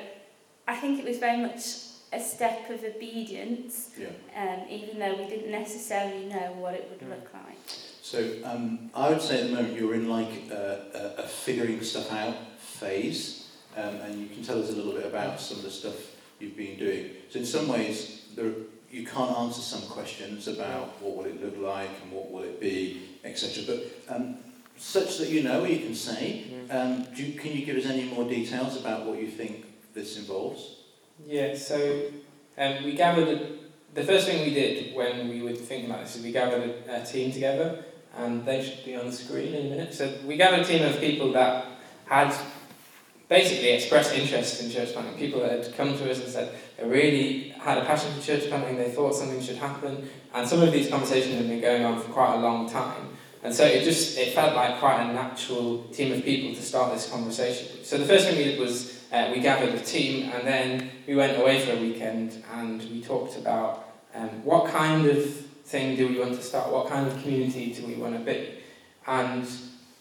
I 0.68 0.76
think 0.76 1.00
it 1.00 1.06
was 1.06 1.18
very 1.18 1.38
much 1.38 1.91
a 2.14 2.20
step 2.20 2.70
of 2.70 2.84
obedience, 2.84 3.92
Yeah. 3.98 4.08
um, 4.36 4.68
even 4.70 5.00
though 5.00 5.16
we 5.16 5.26
didn't 5.26 5.52
necessarily 5.52 6.26
know 6.26 6.54
what 6.60 6.74
it 6.74 6.90
would 6.90 7.10
look 7.10 7.34
like. 7.34 7.58
So 8.02 8.34
um, 8.44 8.90
I 8.94 9.10
would 9.10 9.22
say 9.22 9.42
at 9.42 9.50
the 9.50 9.56
moment 9.56 9.80
you're 9.80 9.94
in 9.94 10.10
like 10.10 10.50
a, 10.52 11.16
a, 11.18 11.24
a 11.24 11.28
figuring 11.28 11.82
stuff 11.82 12.12
out 12.12 12.36
phase, 12.60 13.48
um, 13.78 13.96
and 14.02 14.20
you 14.20 14.28
can 14.28 14.44
tell 14.44 14.62
us 14.62 14.70
a 14.70 14.74
little 14.74 14.92
bit 14.92 15.06
about 15.06 15.40
some 15.40 15.58
of 15.58 15.64
the 15.64 15.72
stuff 15.72 15.96
you've 16.40 16.58
been 16.58 16.78
doing. 16.78 17.12
So 17.30 17.40
in 17.40 17.46
some 17.46 17.68
ways, 17.70 18.26
there, 18.36 18.52
you 18.90 19.06
can't 19.06 19.38
answer 19.38 19.62
some 19.62 19.84
questions 19.84 20.50
about 20.50 21.02
what 21.02 21.16
will 21.16 21.26
it 21.26 21.42
look 21.42 21.58
like 21.58 21.90
and 22.04 22.12
what 22.12 22.30
will 22.30 22.44
it 22.44 22.60
be, 22.60 23.04
etc. 23.24 23.64
But 23.66 24.14
um, 24.16 24.36
such 24.76 25.18
that 25.20 25.30
you 25.30 25.44
know, 25.44 25.64
you 25.64 25.80
can 25.80 25.96
say. 25.96 26.44
Um, 26.70 27.06
do 27.16 27.32
can 27.34 27.52
you 27.52 27.66
give 27.66 27.78
us 27.78 27.86
any 27.86 28.06
more 28.06 28.28
details 28.28 28.76
about 28.78 29.06
what 29.06 29.22
you 29.22 29.28
think 29.28 29.66
this 29.94 30.18
involves? 30.18 30.81
Yeah, 31.26 31.56
so 31.56 32.04
um, 32.58 32.84
we 32.84 32.94
gathered, 32.94 33.28
a, 33.28 33.50
the 33.94 34.04
first 34.04 34.28
thing 34.28 34.46
we 34.46 34.54
did 34.54 34.96
when 34.96 35.30
we 35.30 35.42
were 35.42 35.54
thinking 35.54 35.90
about 35.90 36.04
this 36.04 36.16
is 36.16 36.24
we 36.24 36.32
gathered 36.32 36.84
a, 36.88 37.02
a 37.02 37.06
team 37.06 37.32
together, 37.32 37.86
and 38.18 38.46
they 38.46 38.64
should 38.64 38.84
be 38.84 38.96
on 38.96 39.06
the 39.06 39.12
screen 39.12 39.54
in 39.54 39.68
a 39.68 39.70
minute. 39.70 39.94
So 39.94 40.14
we 40.26 40.36
gathered 40.38 40.62
a 40.62 40.66
team 40.66 40.84
of 40.84 41.00
people 41.00 41.32
that 41.34 41.66
had 42.06 42.36
basically 43.30 43.70
expressed 43.70 44.14
interest 44.14 44.62
in 44.62 44.70
church 44.70 44.92
planting, 44.92 45.18
people 45.18 45.40
that 45.42 45.64
had 45.64 45.76
come 45.76 45.98
to 45.98 46.12
us 46.12 46.20
and 46.20 46.28
said 46.28 46.54
they 46.78 46.88
really 46.88 47.50
had 47.50 47.78
a 47.78 47.86
passion 47.86 48.14
for 48.14 48.22
church 48.22 48.50
planting, 48.50 48.76
they 48.76 48.92
thought 48.92 49.16
something 49.16 49.42
should 49.42 49.56
happen, 49.56 50.10
and 50.34 50.48
some 50.48 50.62
of 50.62 50.72
these 50.74 50.90
conversations 50.90 51.36
had 51.36 51.48
been 51.48 51.62
going 51.62 51.86
on 51.86 52.02
for 52.02 52.12
quite 52.12 52.34
a 52.36 52.40
long 52.40 52.70
time. 52.70 53.10
And 53.44 53.54
so 53.54 53.66
it 53.66 53.84
just 53.84 54.18
it 54.18 54.34
felt 54.34 54.56
like 54.56 54.80
quite 54.80 55.02
a 55.02 55.14
natural 55.14 55.86
team 55.86 56.12
of 56.12 56.24
people 56.24 56.54
to 56.54 56.62
start 56.62 56.94
this 56.94 57.10
conversation. 57.10 57.84
So 57.84 57.98
the 57.98 58.06
first 58.06 58.28
thing 58.28 58.38
we 58.38 58.44
did 58.44 58.60
was 58.60 58.91
uh, 59.12 59.32
we 59.34 59.42
gathered 59.42 59.74
a 59.76 59.80
team 59.80 60.32
and 60.32 60.48
then 60.48 60.90
we 61.08 61.16
went 61.16 61.38
away 61.38 61.66
for 61.66 61.74
a 61.74 61.78
weekend 61.78 62.44
and 62.54 62.82
we 62.90 63.02
talked 63.02 63.38
about 63.38 63.88
um, 64.16 64.30
what 64.44 64.72
kind 64.72 65.06
of 65.06 65.26
thing 65.66 65.96
do 65.96 66.08
we 66.08 66.20
want 66.20 66.34
to 66.34 66.42
start, 66.42 66.72
what 66.72 66.88
kind 66.88 67.08
of 67.08 67.22
community 67.22 67.74
do 67.74 67.86
we 67.86 67.96
want 67.96 68.14
to 68.14 68.20
be. 68.20 68.56
And 69.08 69.48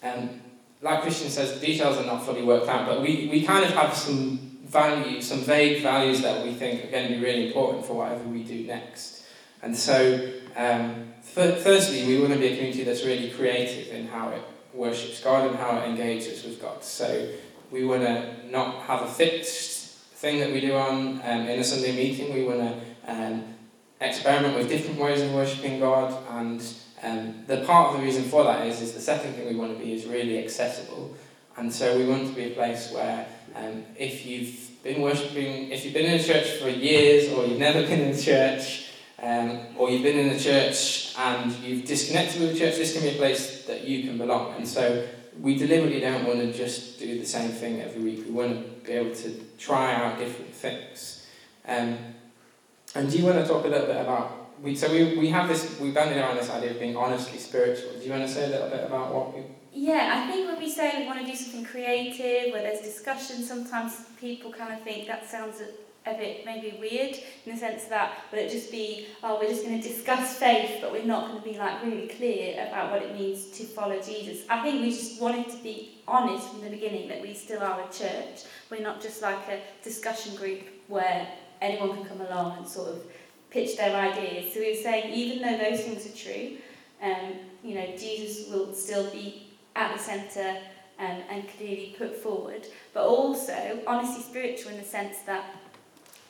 um, 0.02 0.40
like 0.82 1.02
Christian 1.02 1.28
says, 1.28 1.58
the 1.58 1.66
details 1.66 1.98
are 1.98 2.06
not 2.06 2.24
fully 2.24 2.42
worked 2.42 2.68
out, 2.68 2.86
but 2.86 3.02
we, 3.02 3.28
we 3.30 3.44
kind 3.44 3.64
of 3.64 3.70
have 3.72 3.94
some 3.94 4.38
values, 4.64 5.26
some 5.26 5.40
vague 5.40 5.82
values 5.82 6.22
that 6.22 6.44
we 6.44 6.54
think 6.54 6.84
are 6.84 6.90
going 6.90 7.08
to 7.08 7.14
be 7.14 7.24
really 7.24 7.48
important 7.48 7.84
for 7.84 7.94
whatever 7.94 8.22
we 8.24 8.42
do 8.44 8.66
next. 8.66 9.24
And 9.62 9.76
so 9.76 10.32
um, 10.56 11.12
firstly, 11.22 12.06
we 12.06 12.20
want 12.20 12.32
to 12.32 12.38
be 12.38 12.46
a 12.46 12.56
community 12.56 12.84
that's 12.84 13.04
really 13.04 13.30
creative 13.30 13.92
in 13.92 14.06
how 14.08 14.30
it 14.30 14.42
worships 14.72 15.22
God 15.22 15.50
and 15.50 15.56
how 15.56 15.78
it 15.78 15.88
engages 15.88 16.44
with 16.44 16.60
God. 16.60 16.82
So 16.84 17.28
we 17.70 17.84
want 17.84 18.02
to 18.02 18.50
not 18.50 18.82
have 18.82 19.02
a 19.02 19.06
fixed 19.06 19.96
thing 20.20 20.40
that 20.40 20.52
we 20.52 20.60
do 20.60 20.74
on 20.74 21.20
um, 21.24 21.40
in 21.48 21.58
a 21.60 21.64
Sunday 21.64 21.94
meeting. 21.94 22.34
We 22.34 22.44
want 22.44 22.60
to 22.60 23.12
um, 23.12 23.44
experiment 24.00 24.56
with 24.56 24.68
different 24.68 24.98
ways 24.98 25.22
of 25.22 25.32
worshipping 25.32 25.80
God. 25.80 26.16
And 26.30 26.62
um, 27.02 27.44
the 27.46 27.64
part 27.64 27.94
of 27.94 28.00
the 28.00 28.06
reason 28.06 28.24
for 28.24 28.44
that 28.44 28.66
is, 28.66 28.80
is 28.80 28.92
the 28.92 29.00
second 29.00 29.34
thing 29.34 29.48
we 29.48 29.56
want 29.56 29.78
to 29.78 29.84
be 29.84 29.92
is 29.92 30.06
really 30.06 30.42
accessible. 30.42 31.14
And 31.56 31.72
so 31.72 31.96
we 31.96 32.06
want 32.06 32.26
to 32.28 32.34
be 32.34 32.44
a 32.44 32.50
place 32.50 32.92
where 32.92 33.26
um, 33.54 33.84
if 33.96 34.26
you've 34.26 34.82
been 34.82 35.00
worshipping, 35.02 35.70
if 35.70 35.84
you've 35.84 35.94
been 35.94 36.06
in 36.06 36.20
a 36.20 36.22
church 36.22 36.58
for 36.60 36.68
years 36.68 37.32
or 37.32 37.46
you've 37.46 37.58
never 37.58 37.82
been 37.82 38.00
in 38.00 38.14
a 38.14 38.20
church, 38.20 38.86
um, 39.22 39.60
or 39.76 39.90
you've 39.90 40.02
been 40.02 40.18
in 40.18 40.30
a 40.30 40.38
church 40.38 41.14
and 41.18 41.52
you've 41.56 41.84
disconnected 41.84 42.40
with 42.40 42.52
the 42.52 42.58
church, 42.58 42.76
this 42.76 42.94
can 42.94 43.02
be 43.02 43.10
a 43.10 43.18
place 43.18 43.64
that 43.66 43.84
you 43.84 44.04
can 44.04 44.16
belong. 44.16 44.54
And 44.56 44.66
so 44.66 45.06
we 45.40 45.56
deliberately 45.56 46.00
don't 46.00 46.26
want 46.26 46.40
to 46.40 46.52
just 46.52 46.98
do 46.98 47.18
the 47.18 47.26
same 47.26 47.50
thing 47.50 47.80
every 47.80 48.02
week. 48.02 48.24
We 48.26 48.32
want 48.32 48.52
to 48.52 48.86
be 48.86 48.92
able 48.92 49.14
to 49.14 49.40
try 49.58 49.94
out 49.94 50.18
different 50.18 50.52
things. 50.52 51.26
Um, 51.66 51.98
and 52.94 53.10
do 53.10 53.18
you 53.18 53.24
want 53.24 53.38
to 53.38 53.46
talk 53.46 53.64
a 53.64 53.68
little 53.68 53.86
bit 53.86 53.96
about, 53.96 54.60
we, 54.62 54.76
so 54.76 54.90
we, 54.92 55.16
we 55.16 55.28
have 55.28 55.48
this, 55.48 55.80
we 55.80 55.92
banded 55.92 56.18
around 56.18 56.36
this 56.36 56.50
idea 56.50 56.72
of 56.72 56.80
being 56.80 56.96
honestly 56.96 57.38
spiritual. 57.38 57.92
Do 57.98 58.04
you 58.04 58.10
want 58.10 58.26
to 58.26 58.28
say 58.28 58.44
a 58.46 58.48
little 58.48 58.68
bit 58.68 58.84
about 58.84 59.14
what 59.14 59.34
we... 59.34 59.42
Yeah, 59.72 60.12
I 60.16 60.30
think 60.30 60.48
when 60.48 60.58
we 60.58 60.68
say 60.68 61.00
we 61.00 61.06
want 61.06 61.20
to 61.20 61.26
do 61.26 61.34
something 61.36 61.64
creative, 61.64 62.52
where 62.52 62.62
there's 62.62 62.80
discussion, 62.80 63.42
sometimes 63.42 64.04
people 64.20 64.52
kind 64.52 64.72
of 64.72 64.82
think 64.82 65.06
that 65.06 65.30
sounds 65.30 65.62
a, 66.06 66.14
bit 66.14 66.44
maybe 66.44 66.76
weird 66.78 67.16
in 67.44 67.52
the 67.52 67.58
sense 67.58 67.84
that 67.84 68.24
will 68.30 68.38
it 68.38 68.50
just 68.50 68.70
be, 68.70 69.06
oh, 69.22 69.38
we're 69.40 69.48
just 69.48 69.64
going 69.64 69.80
to 69.80 69.88
discuss 69.88 70.38
faith, 70.38 70.78
but 70.80 70.92
we're 70.92 71.04
not 71.04 71.28
going 71.28 71.42
to 71.42 71.48
be 71.48 71.58
like 71.58 71.82
really 71.84 72.08
clear 72.08 72.66
about 72.68 72.90
what 72.90 73.02
it 73.02 73.14
means 73.18 73.46
to 73.58 73.64
follow 73.64 74.00
Jesus. 74.00 74.44
I 74.48 74.62
think 74.62 74.82
we 74.82 74.90
just 74.90 75.20
wanted 75.20 75.48
to 75.50 75.62
be 75.62 76.02
honest 76.08 76.48
from 76.48 76.62
the 76.62 76.70
beginning 76.70 77.08
that 77.08 77.22
we 77.22 77.34
still 77.34 77.62
are 77.62 77.80
a 77.80 77.92
church. 77.92 78.44
We're 78.70 78.82
not 78.82 79.00
just 79.00 79.22
like 79.22 79.48
a 79.48 79.60
discussion 79.82 80.34
group 80.36 80.62
where 80.88 81.28
anyone 81.60 81.96
can 81.96 82.04
come 82.04 82.20
along 82.22 82.58
and 82.58 82.66
sort 82.66 82.88
of 82.88 83.04
pitch 83.50 83.76
their 83.76 83.94
ideas. 83.94 84.52
So 84.52 84.60
we 84.60 84.70
were 84.70 84.82
saying, 84.82 85.12
even 85.12 85.42
though 85.42 85.58
those 85.58 85.80
things 85.80 86.06
are 86.06 86.16
true, 86.16 86.56
um, 87.02 87.34
you 87.62 87.74
know, 87.74 87.86
Jesus 87.96 88.50
will 88.50 88.72
still 88.74 89.10
be 89.10 89.46
at 89.76 89.96
the 89.96 90.02
centre 90.02 90.58
um, 90.98 91.22
and 91.30 91.48
clearly 91.56 91.94
put 91.96 92.14
forward, 92.16 92.66
but 92.92 93.04
also 93.04 93.80
honestly 93.86 94.22
spiritual 94.22 94.72
in 94.72 94.78
the 94.78 94.84
sense 94.84 95.18
that 95.26 95.44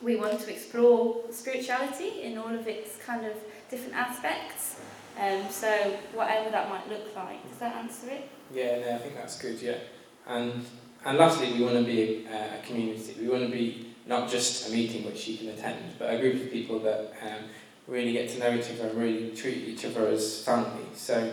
we 0.03 0.17
want 0.17 0.41
to 0.41 0.53
explore 0.53 1.23
spirituality 1.31 2.23
in 2.23 2.39
all 2.39 2.55
of 2.55 2.67
its 2.67 2.97
kind 3.05 3.27
of 3.27 3.35
different 3.71 3.95
aspects. 3.95 4.81
Um, 5.19 5.43
so 5.51 5.69
whatever 6.15 6.51
that 6.51 6.71
might 6.71 6.89
look 6.89 7.15
like, 7.15 7.47
does 7.49 7.59
that 7.59 7.77
answer 7.77 8.11
it? 8.11 8.29
Yeah, 8.55 8.81
no, 8.81 8.95
I 8.95 8.99
think 8.99 9.15
that's 9.15 9.41
good. 9.41 9.61
Yeah, 9.61 9.79
and 10.27 10.65
and 11.05 11.19
lastly, 11.19 11.53
we 11.53 11.63
want 11.63 11.77
to 11.77 11.85
be 11.85 12.27
a, 12.27 12.59
a 12.59 12.63
community. 12.67 13.17
We 13.21 13.29
want 13.29 13.45
to 13.45 13.51
be 13.51 13.95
not 14.07 14.31
just 14.31 14.69
a 14.69 14.73
meeting 14.73 15.05
which 15.05 15.29
you 15.29 15.39
can 15.39 15.49
attend, 15.49 15.99
but 15.99 16.13
a 16.13 16.19
group 16.19 16.43
of 16.43 16.51
people 16.51 16.79
that 16.81 17.13
um, 17.23 17.45
really 17.87 18.13
get 18.13 18.29
to 18.31 18.39
know 18.39 18.55
each 18.55 18.71
other 18.71 18.89
and 18.89 18.99
really 18.99 19.31
treat 19.31 19.69
each 19.69 19.85
other 19.85 20.07
as 20.09 20.43
family. 20.45 20.85
So 20.95 21.33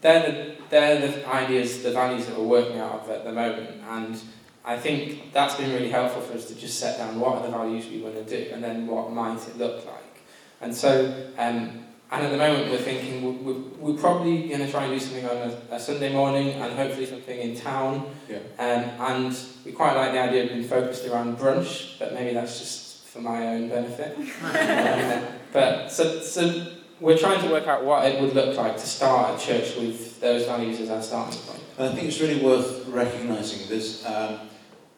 they're 0.00 0.22
the, 0.22 0.56
they're 0.70 1.00
the 1.00 1.28
ideas, 1.28 1.82
the 1.82 1.92
values 1.92 2.26
that 2.26 2.38
we're 2.38 2.46
working 2.46 2.78
out 2.78 3.02
of 3.02 3.10
at 3.10 3.24
the 3.24 3.32
moment. 3.32 3.82
And 3.88 4.20
I 4.68 4.76
think 4.76 5.32
that's 5.32 5.54
been 5.54 5.72
really 5.72 5.88
helpful 5.88 6.20
for 6.20 6.34
us 6.34 6.44
to 6.48 6.54
just 6.54 6.78
set 6.78 6.98
down 6.98 7.18
what 7.18 7.38
are 7.38 7.42
the 7.42 7.48
values 7.48 7.86
we 7.88 8.02
want 8.02 8.16
to 8.16 8.22
do 8.24 8.52
and 8.52 8.62
then 8.62 8.86
what 8.86 9.10
might 9.10 9.38
it 9.48 9.56
look 9.56 9.86
like. 9.86 10.20
And 10.60 10.74
so, 10.74 11.06
um, 11.38 11.86
and 12.10 12.26
at 12.26 12.30
the 12.30 12.36
moment 12.36 12.70
we're 12.70 12.76
thinking 12.76 13.44
we're, 13.44 13.54
we're 13.78 13.98
probably 13.98 14.46
going 14.46 14.60
to 14.60 14.70
try 14.70 14.84
and 14.84 14.92
do 14.92 15.00
something 15.00 15.24
on 15.24 15.36
a, 15.38 15.76
a 15.76 15.80
Sunday 15.80 16.12
morning 16.12 16.50
and 16.50 16.74
hopefully 16.74 17.06
something 17.06 17.38
in 17.38 17.56
town. 17.56 18.14
Yeah. 18.28 18.40
Um, 18.58 18.90
and 19.16 19.38
we 19.64 19.72
quite 19.72 19.96
like 19.96 20.12
the 20.12 20.20
idea 20.20 20.42
of 20.42 20.50
being 20.50 20.64
focused 20.64 21.06
around 21.06 21.38
brunch, 21.38 21.98
but 21.98 22.12
maybe 22.12 22.34
that's 22.34 22.58
just 22.58 23.04
for 23.06 23.22
my 23.22 23.48
own 23.48 23.70
benefit. 23.70 24.18
um, 24.42 25.32
but 25.50 25.88
so, 25.88 26.20
so 26.20 26.72
we're 27.00 27.16
trying 27.16 27.40
to 27.40 27.48
work 27.50 27.66
out 27.66 27.86
what 27.86 28.04
it 28.04 28.20
would 28.20 28.34
look 28.34 28.54
like 28.58 28.76
to 28.76 28.86
start 28.86 29.40
a 29.40 29.42
church 29.42 29.76
with 29.76 30.20
those 30.20 30.44
values 30.44 30.78
as 30.80 30.90
our 30.90 31.02
starting 31.02 31.40
point. 31.40 31.62
And 31.78 31.88
I 31.88 31.94
think 31.94 32.06
it's 32.06 32.20
really 32.20 32.44
worth 32.44 32.86
recognising 32.88 33.66
this. 33.70 34.04
Um, 34.04 34.40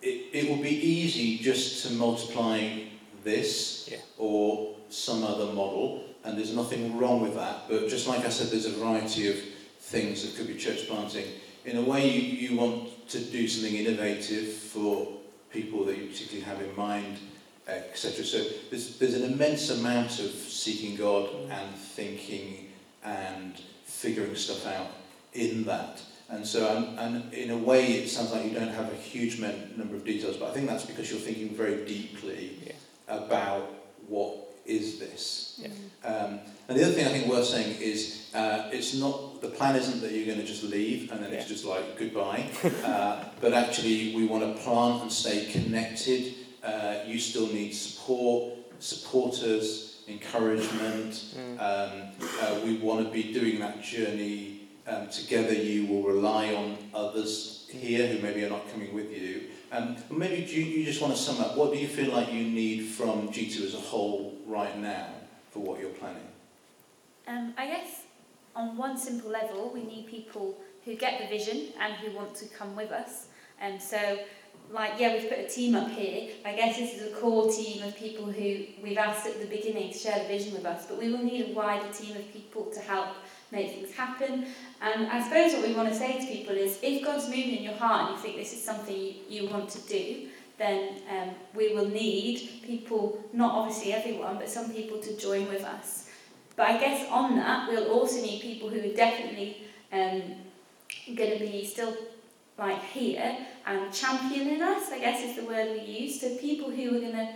it, 0.03 0.29
it 0.33 0.49
will 0.49 0.63
be 0.63 0.71
easy 0.71 1.39
just 1.39 1.87
to 1.87 1.93
multiply 1.95 2.85
this 3.25 3.89
Yeah. 3.91 3.99
or 4.19 4.75
some 4.89 5.23
other 5.25 5.53
model, 5.53 6.05
and 6.25 6.37
there's 6.37 6.55
nothing 6.55 6.99
wrong 6.99 7.21
with 7.21 7.35
that. 7.35 7.69
But 7.69 7.89
just 7.89 8.07
like 8.09 8.25
I 8.25 8.29
said, 8.29 8.49
there's 8.49 8.67
a 8.67 8.73
variety 8.73 9.29
of 9.29 9.37
things 9.81 10.23
that 10.23 10.37
could 10.37 10.47
be 10.49 10.55
church 10.59 10.89
planting. 10.89 11.27
In 11.65 11.77
a 11.77 11.83
way, 11.83 12.09
you, 12.09 12.49
you 12.51 12.57
want 12.57 13.09
to 13.11 13.21
do 13.21 13.47
something 13.47 13.75
innovative 13.75 14.53
for 14.55 15.09
people 15.53 15.85
that 15.85 15.99
you 15.99 16.07
particularly 16.07 16.45
have 16.45 16.61
in 16.61 16.75
mind, 16.77 17.19
etc. 17.69 18.25
So 18.25 18.43
there's, 18.71 18.99
there's 18.99 19.15
an 19.15 19.33
immense 19.33 19.71
amount 19.71 20.19
of 20.21 20.31
seeking 20.31 20.97
God 20.97 21.29
and 21.51 21.75
thinking 21.77 22.69
and 23.05 23.61
figuring 23.85 24.35
stuff 24.35 24.67
out 24.67 24.89
in 25.35 25.65
that. 25.65 26.01
And 26.31 26.47
so, 26.47 26.95
and, 26.99 27.33
in 27.35 27.51
a 27.51 27.57
way, 27.57 27.93
it 27.95 28.09
sounds 28.09 28.31
like 28.33 28.45
you 28.45 28.53
don't 28.53 28.69
have 28.69 28.91
a 28.93 28.97
huge 28.97 29.41
number 29.41 29.97
of 29.97 30.05
details, 30.05 30.37
but 30.37 30.51
I 30.51 30.53
think 30.53 30.69
that's 30.69 30.87
because 30.87 31.11
you're 31.11 31.19
thinking 31.21 31.51
very 31.51 31.85
deeply 31.85 32.53
Yeah. 32.67 32.73
about 33.09 33.69
what 34.07 34.37
is 34.65 34.99
this. 35.01 35.61
Yeah. 35.61 36.09
Um, 36.09 36.39
and 36.69 36.79
the 36.79 36.85
other 36.85 36.93
thing 36.93 37.07
I 37.07 37.11
think 37.11 37.27
worth 37.27 37.47
saying 37.47 37.81
is 37.81 38.31
uh, 38.35 38.69
it's 38.73 38.95
not 38.95 39.43
the 39.43 39.49
plan 39.49 39.75
isn't 39.75 40.01
that 40.03 40.13
you're 40.13 40.27
going 40.27 40.39
to 40.39 40.47
just 40.47 40.63
leave 40.63 41.11
and 41.11 41.23
then 41.25 41.33
it's 41.33 41.49
just 41.49 41.65
like 41.65 41.99
goodbye, 41.99 42.47
uh, 42.85 43.25
but 43.41 43.53
actually 43.53 44.15
we 44.15 44.27
want 44.27 44.45
to 44.57 44.63
plant 44.63 45.03
and 45.03 45.11
stay 45.13 45.47
connected. 45.47 46.35
Uh, 46.63 46.99
you 47.07 47.19
still 47.19 47.49
need 47.49 47.73
support. 47.73 48.55
supporters, 48.79 50.03
encouragement. 50.09 51.13
Mm. 51.37 51.59
Um, 51.59 51.93
uh, 52.41 52.61
we 52.65 52.77
want 52.79 53.05
to 53.07 53.13
be 53.13 53.33
doing 53.33 53.59
that 53.61 53.83
journey 53.83 54.60
um, 54.87 55.09
together. 55.09 55.55
You 55.55 55.87
will 55.87 56.03
rely 56.03 56.55
on 56.55 56.77
others 56.95 57.67
here 57.71 58.07
who 58.07 58.19
maybe 58.21 58.45
are 58.45 58.51
not 58.51 58.71
coming 58.73 58.95
with 58.95 59.11
you. 59.11 59.49
Um, 59.73 59.97
maybe 60.11 60.43
you, 60.51 60.65
you 60.65 60.85
just 60.85 61.01
want 61.01 61.15
to 61.15 61.21
sum 61.21 61.41
up. 61.41 61.57
What 61.57 61.73
do 61.73 61.79
you 61.79 61.87
feel 61.87 62.13
like 62.13 62.33
you 62.33 62.43
need 62.45 62.87
from 62.87 63.29
G2 63.29 63.67
as 63.67 63.75
a 63.75 63.79
whole 63.79 64.37
right 64.47 64.77
now 64.79 65.09
for 65.51 65.61
what 65.61 65.81
you're 65.81 65.91
planning? 65.91 66.27
Um, 67.29 67.55
I 67.57 67.67
guess 67.67 68.03
on 68.57 68.77
one 68.77 68.97
simple 68.97 69.31
level, 69.31 69.71
we 69.73 69.85
need 69.85 70.07
people 70.07 70.57
who 70.85 70.97
get 70.97 71.21
the 71.21 71.27
vision 71.29 71.69
and 71.81 71.95
who 71.95 72.17
want 72.17 72.35
to 72.37 72.47
come 72.47 72.75
with 72.75 72.91
us. 72.91 73.27
And 73.61 73.81
so, 73.81 74.19
like, 74.73 74.93
yeah, 74.99 75.15
we've 75.15 75.29
put 75.29 75.39
a 75.39 75.49
team 75.49 75.75
up 75.75 75.91
here. 75.91 76.31
I 76.45 76.55
guess 76.55 76.77
this 76.77 76.95
is 76.95 77.13
a 77.13 77.17
core 77.17 77.51
team 77.51 77.83
of 77.83 77.97
people 77.97 78.27
who 78.27 78.65
we've 78.83 78.99
asked 78.99 79.27
at 79.27 79.41
the 79.41 79.47
beginning 79.47 79.93
to 79.93 79.99
share 79.99 80.19
the 80.19 80.27
vision 80.27 80.53
with 80.53 80.65
us, 80.65 80.87
but 80.87 80.99
we 80.99 81.11
will 81.11 81.23
need 81.23 81.51
a 81.51 81.53
wider 81.53 81.93
team 81.93 82.17
of 82.17 82.33
people 82.33 82.65
to 82.73 82.81
help 82.81 83.09
make 83.51 83.73
things 83.73 83.93
happen. 83.93 84.47
And 84.81 85.07
I 85.09 85.23
suppose 85.23 85.53
what 85.55 85.67
we 85.67 85.75
want 85.75 85.89
to 85.89 85.95
say 85.95 86.21
to 86.21 86.27
people 86.27 86.55
is 86.57 86.79
if 86.83 87.05
God's 87.05 87.27
moving 87.27 87.57
in 87.57 87.63
your 87.63 87.75
heart 87.75 88.09
and 88.09 88.17
you 88.17 88.23
think 88.23 88.37
this 88.37 88.53
is 88.53 88.63
something 88.63 89.15
you, 89.29 89.49
want 89.49 89.69
to 89.71 89.81
do, 89.89 90.29
then 90.59 91.01
um, 91.11 91.31
we 91.55 91.75
will 91.75 91.89
need 91.89 92.63
people, 92.65 93.23
not 93.33 93.55
obviously 93.55 93.93
everyone, 93.93 94.37
but 94.37 94.49
some 94.49 94.71
people 94.71 94.99
to 95.01 95.17
join 95.17 95.49
with 95.49 95.65
us. 95.65 96.11
But 96.57 96.69
I 96.69 96.79
guess 96.79 97.09
on 97.11 97.37
that, 97.37 97.69
we'll 97.69 97.91
also 97.91 98.21
need 98.21 98.43
people 98.43 98.69
who 98.69 98.81
are 98.81 98.95
definitely 98.95 99.63
um, 99.93 100.23
going 101.15 101.39
to 101.39 101.39
be 101.39 101.65
still 101.65 101.97
like 102.59 102.83
here 102.83 103.39
and 103.67 103.93
championing 103.93 104.61
us, 104.61 104.91
I 104.93 104.99
guess 104.99 105.23
is 105.25 105.37
the 105.37 105.45
word 105.45 105.73
we 105.73 105.81
use. 105.81 106.21
So 106.21 106.37
people 106.37 106.71
who 106.71 106.89
are 106.97 107.01
going 107.01 107.13
to 107.13 107.29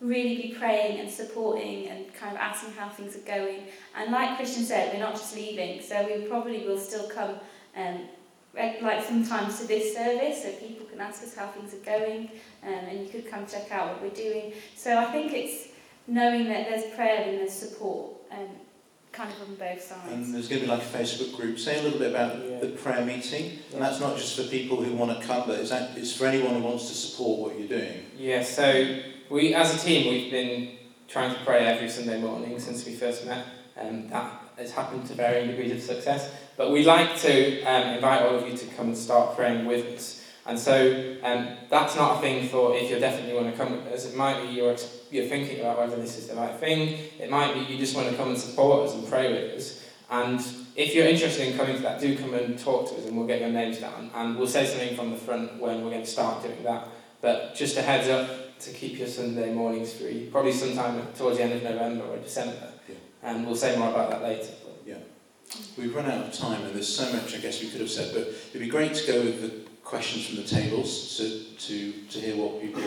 really 0.00 0.36
be 0.36 0.54
praying 0.58 1.00
and 1.00 1.10
supporting 1.10 1.88
and 1.88 2.12
kind 2.14 2.34
of 2.34 2.40
asking 2.40 2.72
how 2.72 2.88
things 2.88 3.16
are 3.16 3.20
going. 3.20 3.64
And 3.94 4.10
like 4.10 4.36
Christian 4.36 4.64
said, 4.64 4.92
we're 4.92 5.00
not 5.00 5.12
just 5.12 5.34
leaving, 5.36 5.82
so 5.82 6.06
we 6.06 6.26
probably 6.26 6.66
will 6.66 6.78
still 6.78 7.08
come 7.08 7.36
um, 7.76 8.08
like 8.54 9.04
sometimes 9.04 9.60
to 9.60 9.66
this 9.66 9.94
service 9.94 10.42
so 10.42 10.52
people 10.52 10.86
can 10.86 11.00
ask 11.00 11.22
us 11.22 11.34
how 11.34 11.46
things 11.48 11.72
are 11.74 11.98
going 11.98 12.30
um, 12.64 12.72
and 12.72 13.00
you 13.00 13.08
could 13.08 13.30
come 13.30 13.46
check 13.46 13.70
out 13.70 13.88
what 13.88 14.02
we're 14.02 14.10
doing. 14.10 14.52
So 14.74 14.98
I 14.98 15.12
think 15.12 15.32
it's 15.32 15.68
knowing 16.06 16.48
that 16.48 16.68
there's 16.68 16.92
prayer 16.94 17.28
and 17.28 17.38
there's 17.38 17.52
support 17.52 18.12
um, 18.32 18.48
kind 19.12 19.30
of 19.30 19.48
on 19.48 19.54
both 19.54 19.82
sides. 19.82 20.12
And 20.12 20.34
there's 20.34 20.48
going 20.48 20.62
to 20.62 20.66
be 20.66 20.72
like 20.72 20.82
a 20.82 20.86
Facebook 20.86 21.36
group. 21.36 21.58
Say 21.58 21.78
a 21.78 21.82
little 21.82 21.98
bit 21.98 22.10
about 22.10 22.44
yeah. 22.44 22.60
the 22.60 22.68
prayer 22.68 23.04
meeting. 23.04 23.44
Yeah. 23.44 23.74
And 23.74 23.82
that's 23.82 24.00
not 24.00 24.16
just 24.16 24.36
for 24.36 24.44
people 24.44 24.82
who 24.82 24.94
want 24.94 25.18
to 25.18 25.26
come, 25.26 25.44
but 25.46 25.58
it's, 25.60 25.70
it's 25.70 26.16
for 26.16 26.26
anyone 26.26 26.54
who 26.54 26.62
wants 26.62 26.88
to 26.88 26.94
support 26.94 27.40
what 27.40 27.58
you're 27.58 27.68
doing. 27.68 28.04
Yeah, 28.16 28.42
so 28.42 29.00
we, 29.30 29.54
as 29.54 29.74
a 29.74 29.86
team, 29.86 30.12
we've 30.12 30.30
been 30.30 30.72
trying 31.08 31.32
to 31.34 31.40
pray 31.44 31.64
every 31.64 31.88
Sunday 31.88 32.20
morning 32.20 32.58
since 32.58 32.84
we 32.84 32.94
first 32.94 33.24
met. 33.24 33.46
Um, 33.80 34.08
that 34.08 34.32
has 34.58 34.72
happened 34.72 35.06
to 35.06 35.14
varying 35.14 35.48
degrees 35.48 35.72
of 35.72 35.80
success. 35.80 36.30
But 36.56 36.72
we'd 36.72 36.84
like 36.84 37.16
to 37.20 37.62
um, 37.62 37.94
invite 37.94 38.22
all 38.22 38.34
of 38.34 38.46
you 38.46 38.56
to 38.56 38.66
come 38.74 38.88
and 38.88 38.96
start 38.96 39.36
praying 39.36 39.64
with 39.66 39.86
us. 39.86 40.26
And 40.46 40.58
so 40.58 41.16
um, 41.22 41.48
that's 41.68 41.94
not 41.94 42.18
a 42.18 42.20
thing 42.20 42.48
for 42.48 42.74
if 42.74 42.90
you 42.90 42.98
definitely 42.98 43.34
want 43.34 43.50
to 43.50 43.56
come 43.56 43.72
with 43.72 43.86
us. 43.86 44.04
It 44.04 44.16
might 44.16 44.42
be 44.42 44.48
you're, 44.48 44.76
you're 45.10 45.26
thinking 45.26 45.60
about 45.60 45.78
whether 45.78 45.96
this 45.96 46.18
is 46.18 46.26
the 46.26 46.34
right 46.34 46.54
thing. 46.56 46.98
It 47.20 47.30
might 47.30 47.54
be 47.54 47.60
you 47.72 47.78
just 47.78 47.94
want 47.94 48.10
to 48.10 48.16
come 48.16 48.28
and 48.28 48.38
support 48.38 48.88
us 48.88 48.94
and 48.94 49.06
pray 49.08 49.32
with 49.32 49.58
us. 49.58 49.86
And 50.10 50.40
if 50.74 50.94
you're 50.94 51.06
interested 51.06 51.46
in 51.46 51.56
coming 51.56 51.76
to 51.76 51.82
that, 51.82 52.00
do 52.00 52.18
come 52.18 52.34
and 52.34 52.58
talk 52.58 52.88
to 52.88 52.96
us 52.96 53.06
and 53.06 53.16
we'll 53.16 53.28
get 53.28 53.40
your 53.40 53.50
names 53.50 53.78
down. 53.78 54.10
And 54.12 54.36
we'll 54.36 54.48
say 54.48 54.66
something 54.66 54.96
from 54.96 55.10
the 55.12 55.16
front 55.16 55.60
when 55.60 55.84
we're 55.84 55.90
going 55.90 56.02
to 56.02 56.10
start 56.10 56.42
doing 56.42 56.64
that. 56.64 56.88
But 57.20 57.54
just 57.54 57.76
a 57.76 57.82
heads 57.82 58.08
up 58.08 58.28
to 58.60 58.72
keep 58.72 58.98
your 58.98 59.08
Sunday 59.08 59.52
mornings 59.52 59.92
free, 59.94 60.28
probably 60.30 60.52
sometime 60.52 61.06
towards 61.16 61.38
the 61.38 61.44
end 61.44 61.54
of 61.54 61.62
November 61.62 62.04
or 62.04 62.16
December. 62.18 62.72
Yeah. 62.88 62.94
And 63.22 63.46
we'll 63.46 63.56
say 63.56 63.76
more 63.76 63.90
about 63.90 64.10
that 64.10 64.22
later. 64.22 64.52
Yeah. 64.86 64.98
We've 65.76 65.94
run 65.94 66.06
out 66.06 66.26
of 66.26 66.32
time 66.32 66.62
and 66.64 66.74
there's 66.74 66.88
so 66.88 67.10
much 67.12 67.34
I 67.34 67.38
guess 67.38 67.62
we 67.62 67.68
could 67.70 67.80
have 67.80 67.90
said, 67.90 68.12
but 68.14 68.22
it'd 68.22 68.60
be 68.60 68.68
great 68.68 68.94
to 68.94 69.06
go 69.06 69.20
with 69.22 69.40
the 69.40 69.70
questions 69.82 70.26
from 70.26 70.36
the 70.36 70.44
tables 70.44 71.16
to, 71.16 71.44
to, 71.66 71.92
to 72.10 72.20
hear 72.20 72.36
what 72.36 72.60
people 72.60 72.82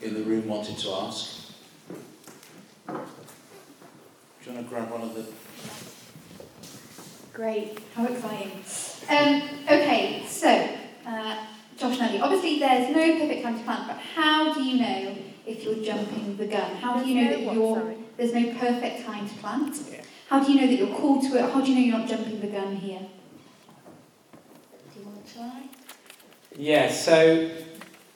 in 0.00 0.14
the 0.14 0.22
room 0.22 0.48
wanted 0.48 0.76
to 0.78 0.90
ask. 0.90 1.52
Do 2.86 2.94
you 4.50 4.54
want 4.54 4.66
to 4.66 4.74
grab 4.74 4.90
one 4.90 5.02
of 5.02 5.14
the... 5.14 5.24
Great, 7.32 7.78
how 7.94 8.06
exciting. 8.06 8.52
Um, 9.08 9.42
okay, 9.66 10.24
so, 10.26 10.68
uh, 11.06 11.46
Josh 11.82 11.98
and 11.98 12.10
Ellie, 12.10 12.20
obviously 12.20 12.60
there's 12.60 12.94
no 12.94 13.18
perfect 13.18 13.42
time 13.42 13.58
to 13.58 13.64
plant, 13.64 13.88
but 13.88 13.96
how 13.96 14.54
do 14.54 14.62
you 14.62 14.78
know 14.80 15.16
if 15.44 15.64
you're 15.64 15.82
jumping 15.82 16.36
the 16.36 16.46
gun? 16.46 16.76
How 16.76 17.02
do 17.02 17.08
you 17.08 17.20
know 17.20 17.30
that 17.30 17.54
you're, 17.54 17.94
there's 18.16 18.32
no 18.32 18.54
perfect 18.54 19.04
time 19.04 19.28
to 19.28 19.34
plant? 19.34 19.76
Yeah. 19.90 20.02
How 20.28 20.44
do 20.44 20.52
you 20.52 20.60
know 20.60 20.68
that 20.68 20.76
you're 20.76 20.96
called 20.96 21.22
to 21.24 21.38
it? 21.38 21.50
How 21.50 21.60
do 21.60 21.72
you 21.72 21.74
know 21.74 21.80
you're 21.80 21.98
not 21.98 22.08
jumping 22.08 22.40
the 22.40 22.46
gun 22.46 22.76
here? 22.76 23.00
Do 24.94 25.00
you 25.00 25.06
want 25.06 25.26
to 25.26 25.34
try? 25.34 25.62
Yeah, 26.56 26.88
so 26.88 27.50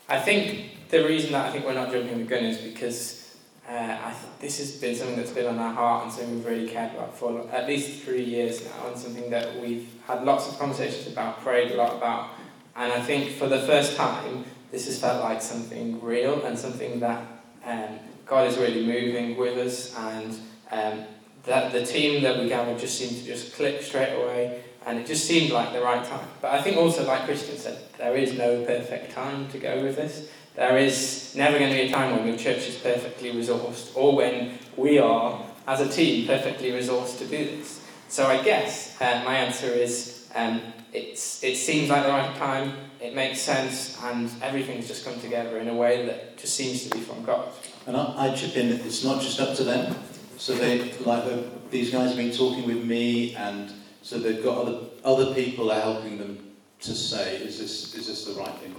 I 0.08 0.20
think 0.20 0.88
the 0.90 1.04
reason 1.04 1.32
that 1.32 1.46
I 1.46 1.50
think 1.50 1.64
we're 1.64 1.74
not 1.74 1.90
jumping 1.90 2.18
the 2.18 2.24
gun 2.24 2.44
is 2.44 2.58
because 2.58 3.36
uh, 3.68 3.72
I 3.72 4.12
th- 4.12 4.32
this 4.38 4.58
has 4.58 4.80
been 4.80 4.94
something 4.94 5.16
that's 5.16 5.32
been 5.32 5.46
on 5.46 5.58
our 5.58 5.74
heart 5.74 6.04
and 6.04 6.12
something 6.12 6.36
we've 6.36 6.46
really 6.46 6.68
cared 6.68 6.94
about 6.94 7.18
for 7.18 7.50
at 7.50 7.66
least 7.66 8.04
three 8.04 8.22
years 8.22 8.64
now, 8.64 8.90
and 8.90 8.96
something 8.96 9.28
that 9.30 9.60
we've 9.60 9.88
had 10.06 10.22
lots 10.22 10.48
of 10.48 10.56
conversations 10.56 11.08
about, 11.12 11.40
prayed 11.40 11.72
a 11.72 11.74
lot 11.74 11.96
about. 11.96 12.35
And 12.76 12.92
I 12.92 13.00
think 13.00 13.30
for 13.32 13.48
the 13.48 13.60
first 13.60 13.96
time, 13.96 14.44
this 14.70 14.86
has 14.86 15.00
felt 15.00 15.22
like 15.22 15.40
something 15.40 16.02
real 16.02 16.44
and 16.44 16.58
something 16.58 17.00
that 17.00 17.22
um, 17.64 17.98
God 18.26 18.48
is 18.48 18.58
really 18.58 18.84
moving 18.84 19.36
with 19.36 19.56
us, 19.58 19.96
and 19.96 20.38
um, 20.70 21.04
that 21.44 21.72
the 21.72 21.84
team 21.84 22.22
that 22.22 22.38
we 22.38 22.48
gathered 22.48 22.78
just 22.78 22.98
seemed 22.98 23.16
to 23.16 23.24
just 23.24 23.54
click 23.54 23.82
straight 23.82 24.12
away 24.12 24.62
and 24.86 25.00
it 25.00 25.06
just 25.06 25.26
seemed 25.26 25.50
like 25.50 25.72
the 25.72 25.80
right 25.80 26.04
time. 26.04 26.26
But 26.40 26.52
I 26.52 26.62
think 26.62 26.76
also, 26.76 27.04
like 27.06 27.24
Christian 27.24 27.56
said, 27.58 27.78
there 27.98 28.16
is 28.16 28.38
no 28.38 28.64
perfect 28.64 29.12
time 29.12 29.48
to 29.48 29.58
go 29.58 29.82
with 29.82 29.96
this. 29.96 30.30
There 30.54 30.78
is 30.78 31.34
never 31.36 31.58
going 31.58 31.70
to 31.70 31.76
be 31.76 31.88
a 31.88 31.90
time 31.90 32.16
when 32.16 32.26
your 32.26 32.36
church 32.36 32.68
is 32.68 32.76
perfectly 32.76 33.32
resourced, 33.32 33.96
or 33.96 34.14
when 34.14 34.58
we 34.76 34.98
are, 34.98 35.44
as 35.66 35.80
a 35.80 35.88
team, 35.88 36.28
perfectly 36.28 36.70
resourced 36.70 37.18
to 37.18 37.26
do 37.26 37.44
this. 37.44 37.84
So 38.08 38.26
I 38.26 38.42
guess 38.42 38.98
uh, 39.00 39.22
my 39.24 39.34
answer 39.34 39.66
is 39.66 40.28
um, 40.36 40.62
it's, 40.96 41.44
it 41.44 41.56
seems 41.56 41.90
like 41.90 42.04
the 42.04 42.08
right 42.08 42.34
time, 42.36 42.72
it 43.00 43.14
makes 43.14 43.40
sense, 43.40 44.00
and 44.02 44.30
everything's 44.42 44.88
just 44.88 45.04
come 45.04 45.20
together 45.20 45.58
in 45.58 45.68
a 45.68 45.74
way 45.74 46.06
that 46.06 46.38
just 46.38 46.54
seems 46.54 46.84
to 46.84 46.90
be 46.90 47.00
from 47.02 47.22
God. 47.24 47.48
And 47.86 47.96
I, 47.96 48.28
I 48.30 48.34
chip 48.34 48.56
in, 48.56 48.70
that 48.70 48.84
it's 48.84 49.04
not 49.04 49.20
just 49.20 49.38
up 49.38 49.54
to 49.56 49.64
them. 49.64 49.94
So 50.38 50.54
they, 50.54 50.92
like 51.00 51.24
the, 51.24 51.44
these 51.70 51.90
guys 51.90 52.08
have 52.08 52.16
been 52.16 52.32
talking 52.32 52.66
with 52.66 52.84
me 52.84 53.34
and 53.34 53.72
so 54.02 54.18
they've 54.18 54.42
got 54.42 54.58
other, 54.58 54.78
other 55.04 55.34
people 55.34 55.70
are 55.70 55.80
helping 55.80 56.18
them 56.18 56.38
to 56.80 56.94
say, 56.94 57.36
is 57.36 57.58
this, 57.58 57.94
is 57.94 58.06
this 58.06 58.24
the 58.24 58.40
right 58.40 58.54
thing 58.56 58.74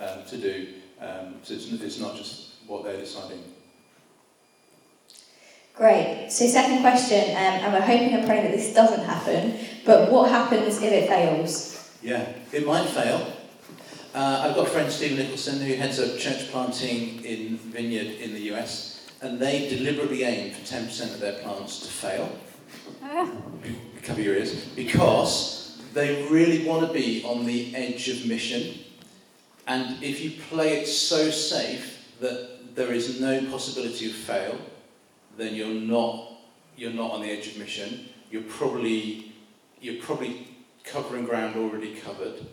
um, 0.00 0.24
to 0.28 0.36
do? 0.36 0.68
Um, 1.00 1.36
so 1.42 1.54
it's, 1.54 1.70
it's 1.72 1.98
not 1.98 2.16
just 2.16 2.54
what 2.66 2.84
they're 2.84 2.98
deciding. 2.98 3.42
Great. 5.76 6.28
So 6.30 6.46
second 6.46 6.80
question, 6.80 7.30
um, 7.30 7.36
and 7.36 7.72
we're 7.72 7.80
hoping 7.80 8.14
and 8.14 8.26
praying 8.26 8.44
that 8.44 8.52
this 8.52 8.72
doesn't 8.72 9.04
happen, 9.04 9.58
but 9.84 10.10
what 10.10 10.30
happens 10.30 10.78
if 10.78 10.92
it 10.92 11.08
fails? 11.08 11.90
Yeah, 12.02 12.32
it 12.52 12.66
might 12.66 12.88
fail. 12.88 13.32
Uh, 14.14 14.44
I've 14.44 14.56
got 14.56 14.68
a 14.68 14.70
friend, 14.70 14.90
Stephen 14.90 15.18
Nicholson, 15.18 15.60
who 15.60 15.74
heads 15.74 16.00
up 16.00 16.18
church 16.18 16.48
planting 16.50 17.22
in 17.24 17.58
Vineyard 17.58 18.20
in 18.20 18.32
the 18.32 18.52
US, 18.54 19.10
and 19.20 19.38
they 19.38 19.68
deliberately 19.68 20.22
aim 20.22 20.54
for 20.54 20.60
10% 20.62 21.14
of 21.14 21.20
their 21.20 21.34
plants 21.42 21.80
to 21.80 21.88
fail. 21.88 22.38
Ah 23.02 23.30
cover 24.06 24.22
your 24.22 24.36
ears, 24.36 24.54
because 24.76 25.82
they 25.92 26.26
really 26.30 26.66
want 26.66 26.86
to 26.86 26.92
be 26.92 27.24
on 27.24 27.44
the 27.44 27.74
edge 27.74 28.08
of 28.08 28.24
mission. 28.26 28.78
And 29.66 30.02
if 30.02 30.22
you 30.22 30.30
play 30.48 30.80
it 30.80 30.86
so 30.86 31.30
safe 31.30 32.04
that 32.20 32.74
there 32.76 32.92
is 32.92 33.20
no 33.20 33.44
possibility 33.50 34.08
of 34.08 34.12
fail, 34.14 34.58
then 35.36 35.54
you're 35.54 35.68
not, 35.68 36.32
you're 36.76 36.92
not 36.92 37.12
on 37.12 37.22
the 37.22 37.30
edge 37.30 37.48
of 37.48 37.58
mission. 37.58 38.08
You're 38.30 38.42
probably, 38.42 39.32
you're 39.80 40.02
probably 40.02 40.48
covering 40.84 41.24
ground 41.24 41.56
already 41.56 41.94
covered. 41.94 42.44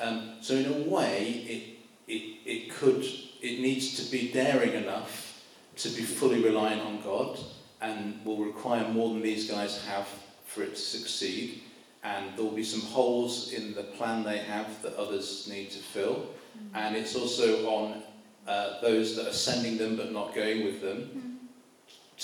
Um, 0.00 0.36
so 0.40 0.54
in 0.54 0.66
a 0.66 0.88
way, 0.88 1.78
it, 2.06 2.12
it, 2.12 2.38
it 2.44 2.70
could, 2.70 3.04
it 3.40 3.60
needs 3.60 4.04
to 4.04 4.10
be 4.10 4.32
daring 4.32 4.72
enough 4.72 5.44
to 5.76 5.88
be 5.88 6.02
fully 6.02 6.42
reliant 6.42 6.82
on 6.82 7.00
God 7.02 7.38
and 7.80 8.24
will 8.24 8.44
require 8.44 8.88
more 8.88 9.10
than 9.10 9.22
these 9.22 9.50
guys 9.50 9.84
have 9.86 10.08
for 10.46 10.62
it 10.62 10.74
to 10.74 10.80
succeed. 10.80 11.62
And 12.02 12.36
there 12.36 12.44
will 12.44 12.52
be 12.52 12.64
some 12.64 12.80
holes 12.80 13.52
in 13.52 13.74
the 13.74 13.82
plan 13.82 14.24
they 14.24 14.38
have 14.38 14.82
that 14.82 14.94
others 14.96 15.48
need 15.48 15.70
to 15.70 15.78
fill. 15.78 16.26
Mm. 16.56 16.70
And 16.74 16.96
it's 16.96 17.16
also 17.16 17.66
on 17.68 18.02
uh, 18.46 18.80
those 18.82 19.16
that 19.16 19.26
are 19.26 19.32
sending 19.32 19.78
them 19.78 19.96
but 19.96 20.12
not 20.12 20.34
going 20.34 20.64
with 20.64 20.82
them 20.82 20.98
mm. 20.98 21.33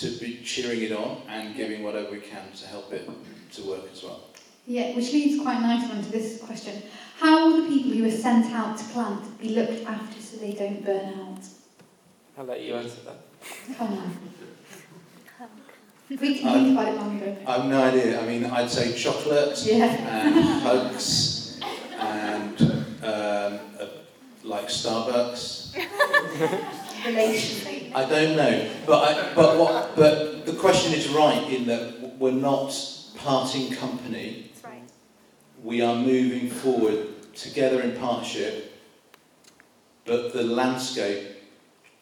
To 0.01 0.11
be 0.19 0.41
cheering 0.43 0.81
it 0.83 0.93
on 0.93 1.21
and 1.29 1.55
giving 1.55 1.83
whatever 1.83 2.11
we 2.11 2.21
can 2.21 2.51
to 2.57 2.67
help 2.67 2.93
it 2.93 3.09
to 3.53 3.63
work 3.63 3.85
as 3.93 4.03
well. 4.03 4.21
Yeah, 4.67 4.95
which 4.97 5.13
leads 5.13 5.43
quite 5.43 5.61
nicely 5.61 5.97
onto 5.97 6.11
this 6.11 6.41
question. 6.43 6.83
How 7.19 7.47
will 7.51 7.63
the 7.63 7.69
people 7.69 7.91
who 7.93 8.07
are 8.07 8.11
sent 8.11 8.47
out 8.55 8.79
to 8.79 8.85
plant 8.85 9.39
be 9.41 9.51
looked 9.51 9.85
after 9.87 10.21
so 10.23 10.39
they 10.39 10.53
don't 10.53 10.83
burn 10.85 11.15
out? 11.21 11.39
I'll 12.39 12.45
let 12.47 12.63
you 12.63 12.75
answer 12.75 13.01
that. 13.05 13.77
Come 13.77 13.93
on. 13.99 14.19
We 16.09 16.17
can 16.17 16.53
think 16.53 16.73
about 16.79 16.89
it 16.89 16.97
longer. 16.97 17.37
I've 17.47 17.67
no 17.67 17.83
idea. 17.85 18.21
I 18.21 18.27
mean, 18.27 18.45
I'd 18.47 18.71
say 18.71 18.97
chocolate 18.97 19.63
Yeah. 19.65 19.85
and 19.85 20.45
hugs 20.63 21.61
and 21.99 22.61
um, 23.03 23.61
uh, 23.79 23.87
like 24.45 24.67
Starbucks. 24.69 25.77
Relation. 27.07 27.70
I 27.95 28.05
don't 28.09 28.37
know, 28.37 28.71
but 28.87 28.99
I, 29.03 29.35
but 29.35 29.59
what? 29.59 29.97
But 29.97 30.47
the 30.47 30.53
question 30.55 30.93
is 30.95 31.09
right 31.09 31.51
in 31.51 31.67
that 31.67 32.17
we're 32.19 32.31
not 32.33 32.73
parting 33.17 33.73
company. 33.73 34.51
That's 34.53 34.65
right. 34.65 34.83
We 35.63 35.83
are 35.83 35.95
moving 35.97 36.49
forward 36.51 37.33
together 37.35 37.81
in 37.83 37.97
partnership, 37.97 38.73
but 40.05 40.33
the 40.33 40.43
landscape 40.45 41.37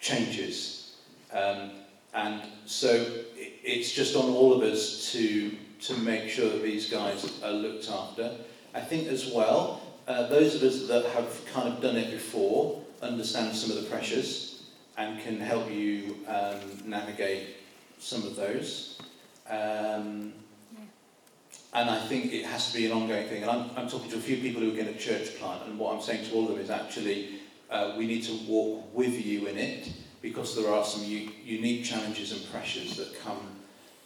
changes, 0.01 0.97
um, 1.33 1.71
and 2.15 2.43
so 2.67 2.91
i- 3.39 3.53
it's 3.65 3.93
just 3.93 4.15
on 4.17 4.31
all 4.31 4.53
of 4.53 4.63
us 4.63 5.11
to 5.13 5.53
to 5.81 5.95
make 5.99 6.29
sure 6.29 6.49
that 6.51 6.63
these 6.63 6.91
guys 6.91 7.25
are 7.43 7.53
looked 7.53 7.89
after. 7.89 8.33
I 8.75 8.81
think 8.81 9.07
as 9.09 9.27
well, 9.27 9.81
uh, 10.09 10.27
those 10.27 10.55
of 10.57 10.63
us 10.65 10.89
that 10.89 11.05
have 11.07 11.45
kind 11.47 11.69
of 11.69 11.81
done 11.81 11.97
it 11.97 12.11
before 12.11 12.83
understand 13.01 13.55
some 13.57 13.71
of 13.71 13.77
the 13.77 13.89
pressures 13.89 14.48
and 14.99 15.23
can 15.23 15.41
help 15.41 15.71
you 15.71 16.17
um, 16.27 16.61
navigate 16.85 17.57
some 17.99 18.25
of 18.25 18.37
those. 18.37 19.01
Um, 19.49 20.35
and 21.73 21.89
I 21.89 21.99
think 22.07 22.33
it 22.33 22.45
has 22.45 22.73
to 22.73 22.77
be 22.77 22.87
an 22.87 22.93
ongoing 22.93 23.29
thing. 23.29 23.43
And 23.43 23.51
I'm, 23.51 23.71
I'm 23.77 23.89
talking 23.89 24.11
to 24.11 24.17
a 24.17 24.21
few 24.21 24.39
people 24.39 24.61
who 24.61 24.73
are 24.73 24.77
going 24.77 24.93
to 24.93 24.99
church 24.99 25.39
plant, 25.39 25.63
and 25.67 25.79
what 25.79 25.95
I'm 25.95 26.03
saying 26.03 26.27
to 26.27 26.35
all 26.35 26.43
of 26.43 26.49
them 26.51 26.59
is 26.59 26.71
actually 26.71 27.41
uh, 27.71 27.95
we 27.97 28.07
need 28.07 28.25
to 28.25 28.33
walk 28.49 28.95
with 28.95 29.25
you 29.25 29.47
in 29.47 29.57
it 29.57 29.93
because 30.21 30.57
there 30.57 30.73
are 30.73 30.85
some 30.85 31.05
u- 31.05 31.31
unique 31.45 31.85
challenges 31.85 32.33
and 32.33 32.51
pressures 32.51 32.97
that 32.97 33.19
come 33.21 33.41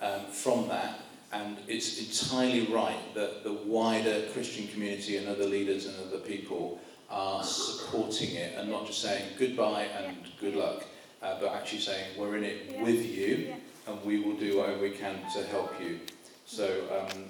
um, 0.00 0.26
from 0.30 0.68
that. 0.68 1.00
And 1.32 1.56
it's 1.66 1.98
entirely 1.98 2.66
right 2.66 3.14
that 3.14 3.42
the 3.44 3.52
wider 3.52 4.26
Christian 4.34 4.68
community 4.68 5.16
and 5.16 5.28
other 5.28 5.46
leaders 5.46 5.86
and 5.86 5.96
other 6.06 6.18
people 6.18 6.80
are 7.12 7.44
supporting 7.44 8.30
it 8.36 8.54
and 8.58 8.70
not 8.70 8.86
just 8.86 9.02
saying 9.02 9.22
goodbye 9.38 9.84
and 9.98 10.16
good 10.40 10.56
luck, 10.56 10.84
uh, 11.22 11.38
but 11.40 11.52
actually 11.52 11.80
saying 11.80 12.06
we're 12.18 12.36
in 12.38 12.44
it 12.44 12.70
Yeah. 12.72 12.82
with 12.82 13.04
you 13.04 13.34
Yeah. 13.48 13.56
and 13.92 14.04
we 14.04 14.20
will 14.20 14.32
do 14.36 14.58
whatever 14.58 14.80
we 14.80 14.90
can 14.92 15.20
to 15.34 15.44
help 15.46 15.72
you. 15.80 16.00
So, 16.46 16.66
um, 16.90 17.24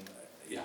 yeah. 0.48 0.60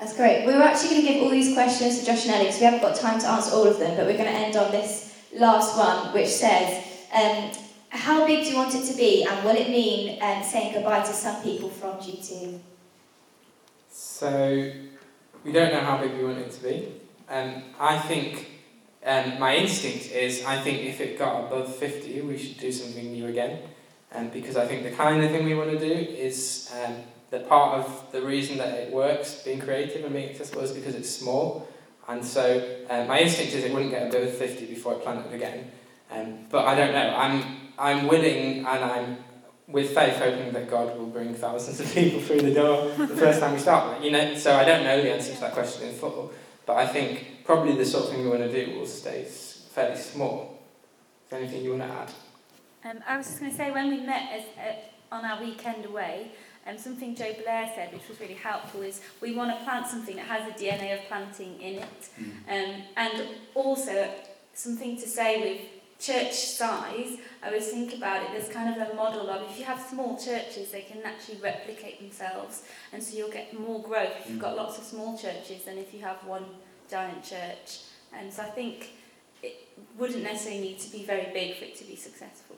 That's 0.00 0.16
great. 0.16 0.46
We 0.46 0.52
were 0.54 0.62
actually 0.62 0.90
going 0.90 1.06
to 1.06 1.12
give 1.12 1.22
all 1.22 1.30
these 1.30 1.54
questions 1.54 2.00
to 2.00 2.06
Josh 2.06 2.24
and 2.26 2.34
Ellie 2.34 2.44
because 2.46 2.58
we 2.60 2.64
haven't 2.64 2.80
got 2.82 2.96
time 2.96 3.20
to 3.20 3.28
answer 3.28 3.54
all 3.54 3.66
of 3.66 3.78
them, 3.78 3.96
but 3.96 4.06
we're 4.06 4.16
going 4.16 4.32
to 4.32 4.38
end 4.46 4.56
on 4.56 4.70
this 4.72 5.14
last 5.36 5.76
one, 5.78 6.12
which 6.12 6.28
says, 6.28 6.84
um, 7.14 7.50
how 7.90 8.26
big 8.26 8.44
do 8.44 8.50
you 8.50 8.56
want 8.56 8.74
it 8.74 8.84
to 8.86 8.96
be, 8.96 9.24
and 9.24 9.44
will 9.44 9.54
it 9.56 9.68
mean 9.68 10.20
um, 10.22 10.42
saying 10.42 10.74
goodbye 10.74 11.00
to 11.00 11.12
some 11.12 11.40
people 11.42 11.68
from 11.68 11.92
G2? 11.98 12.58
So 13.90 14.72
we 15.44 15.52
don't 15.52 15.72
know 15.72 15.80
how 15.80 15.98
big 15.98 16.12
we 16.16 16.24
want 16.24 16.38
it 16.38 16.50
to 16.50 16.62
be. 16.62 16.88
Um, 17.28 17.62
I 17.78 17.98
think 17.98 18.48
um, 19.04 19.38
my 19.38 19.56
instinct 19.56 20.10
is 20.12 20.44
I 20.44 20.58
think 20.60 20.80
if 20.82 21.00
it 21.00 21.18
got 21.18 21.46
above 21.46 21.74
50, 21.76 22.20
we 22.22 22.38
should 22.38 22.58
do 22.58 22.72
something 22.72 23.12
new 23.12 23.26
again. 23.26 23.58
Um, 24.12 24.28
because 24.28 24.56
I 24.56 24.66
think 24.66 24.84
the 24.84 24.92
kind 24.92 25.24
of 25.24 25.30
thing 25.30 25.44
we 25.44 25.54
want 25.54 25.70
to 25.70 25.78
do 25.78 25.92
is 25.92 26.72
um, 26.84 26.94
that 27.30 27.48
part 27.48 27.80
of 27.80 28.12
the 28.12 28.22
reason 28.22 28.58
that 28.58 28.74
it 28.74 28.92
works, 28.92 29.42
being 29.42 29.60
creative 29.60 30.04
and 30.04 30.14
being 30.14 30.30
accessible, 30.30 30.62
is 30.62 30.70
because 30.70 30.94
it's 30.94 31.10
small. 31.10 31.68
And 32.06 32.24
so 32.24 32.64
um, 32.90 33.08
my 33.08 33.20
instinct 33.20 33.54
is 33.54 33.64
it 33.64 33.72
wouldn't 33.72 33.90
get 33.90 34.14
above 34.14 34.34
50 34.34 34.66
before 34.66 34.94
I 34.94 34.98
planned 34.98 35.26
it 35.26 35.34
again. 35.34 35.70
Um, 36.10 36.46
but 36.50 36.64
I 36.66 36.74
don't 36.74 36.92
know. 36.92 37.16
I'm, 37.16 37.44
I'm 37.78 38.06
willing 38.06 38.58
and 38.58 38.66
I'm 38.66 39.18
with 39.66 39.94
faith 39.94 40.18
hoping 40.18 40.52
that 40.52 40.68
God 40.68 40.96
will 40.96 41.06
bring 41.06 41.34
thousands 41.34 41.80
of 41.80 41.92
people 41.92 42.20
through 42.20 42.42
the 42.42 42.54
door 42.54 42.90
the 42.96 43.08
first 43.08 43.40
time 43.40 43.54
we 43.54 43.58
start. 43.58 44.02
You 44.02 44.10
know, 44.10 44.34
so 44.36 44.54
I 44.54 44.64
don't 44.64 44.84
know 44.84 45.00
the 45.00 45.10
answer 45.10 45.34
to 45.34 45.40
that 45.40 45.52
question 45.52 45.88
in 45.88 45.94
full, 45.94 46.32
but 46.66 46.76
I 46.76 46.86
think 46.86 47.44
probably 47.44 47.76
the 47.76 47.84
sort 47.84 48.04
of 48.04 48.10
thing 48.10 48.22
we 48.22 48.28
want 48.28 48.40
to 48.40 48.66
do 48.66 48.78
will 48.78 48.86
stay 48.86 49.24
fairly 49.24 49.96
small. 49.96 50.60
Is 51.24 51.30
there 51.30 51.40
anything 51.40 51.62
you 51.64 51.70
want 51.76 51.82
to 51.82 51.88
add? 51.88 52.12
Um, 52.84 53.02
I 53.06 53.16
was 53.16 53.26
just 53.26 53.40
going 53.40 53.50
to 53.50 53.56
say, 53.56 53.70
when 53.70 53.88
we 53.88 54.00
met 54.00 54.30
as, 54.32 54.44
uh, 54.58 55.14
on 55.14 55.24
our 55.24 55.42
weekend 55.42 55.86
away, 55.86 56.32
um, 56.66 56.78
something 56.78 57.14
Joe 57.14 57.32
Blair 57.42 57.70
said, 57.74 57.92
which 57.92 58.08
was 58.08 58.20
really 58.20 58.34
helpful, 58.34 58.82
is 58.82 59.00
we 59.20 59.34
want 59.34 59.56
to 59.56 59.64
plant 59.64 59.86
something 59.86 60.16
that 60.16 60.26
has 60.26 60.52
the 60.52 60.64
DNA 60.64 60.94
of 60.98 61.06
planting 61.08 61.60
in 61.60 61.74
it. 61.76 62.08
Um, 62.48 62.82
and 62.96 63.28
also, 63.54 64.10
something 64.54 64.96
to 64.96 65.08
say 65.08 65.40
with 65.40 65.73
church 66.04 66.34
size, 66.34 67.16
I 67.42 67.50
was 67.50 67.68
thinking 67.68 67.98
about 67.98 68.22
it, 68.22 68.28
there's 68.32 68.48
kind 68.48 68.80
of 68.80 68.90
a 68.90 68.94
model 68.94 69.30
of 69.30 69.50
if 69.50 69.58
you 69.58 69.64
have 69.64 69.80
small 69.80 70.18
churches, 70.18 70.70
they 70.70 70.82
can 70.82 71.02
actually 71.02 71.38
replicate 71.38 72.00
themselves, 72.00 72.64
and 72.92 73.02
so 73.02 73.16
you'll 73.16 73.30
get 73.30 73.58
more 73.58 73.82
growth 73.82 74.12
if 74.20 74.30
you've 74.30 74.38
got 74.38 74.54
mm. 74.54 74.58
lots 74.58 74.78
of 74.78 74.84
small 74.84 75.16
churches 75.16 75.64
than 75.64 75.78
if 75.78 75.94
you 75.94 76.00
have 76.00 76.16
one 76.24 76.44
giant 76.90 77.22
church. 77.22 77.80
And 78.12 78.32
so 78.32 78.42
I 78.42 78.50
think 78.50 78.90
it 79.42 79.68
wouldn't 79.98 80.22
necessarily 80.22 80.60
need 80.60 80.78
to 80.80 80.92
be 80.92 81.04
very 81.04 81.32
big 81.32 81.56
for 81.56 81.64
it 81.64 81.76
to 81.76 81.84
be 81.84 81.96
successful. 81.96 82.56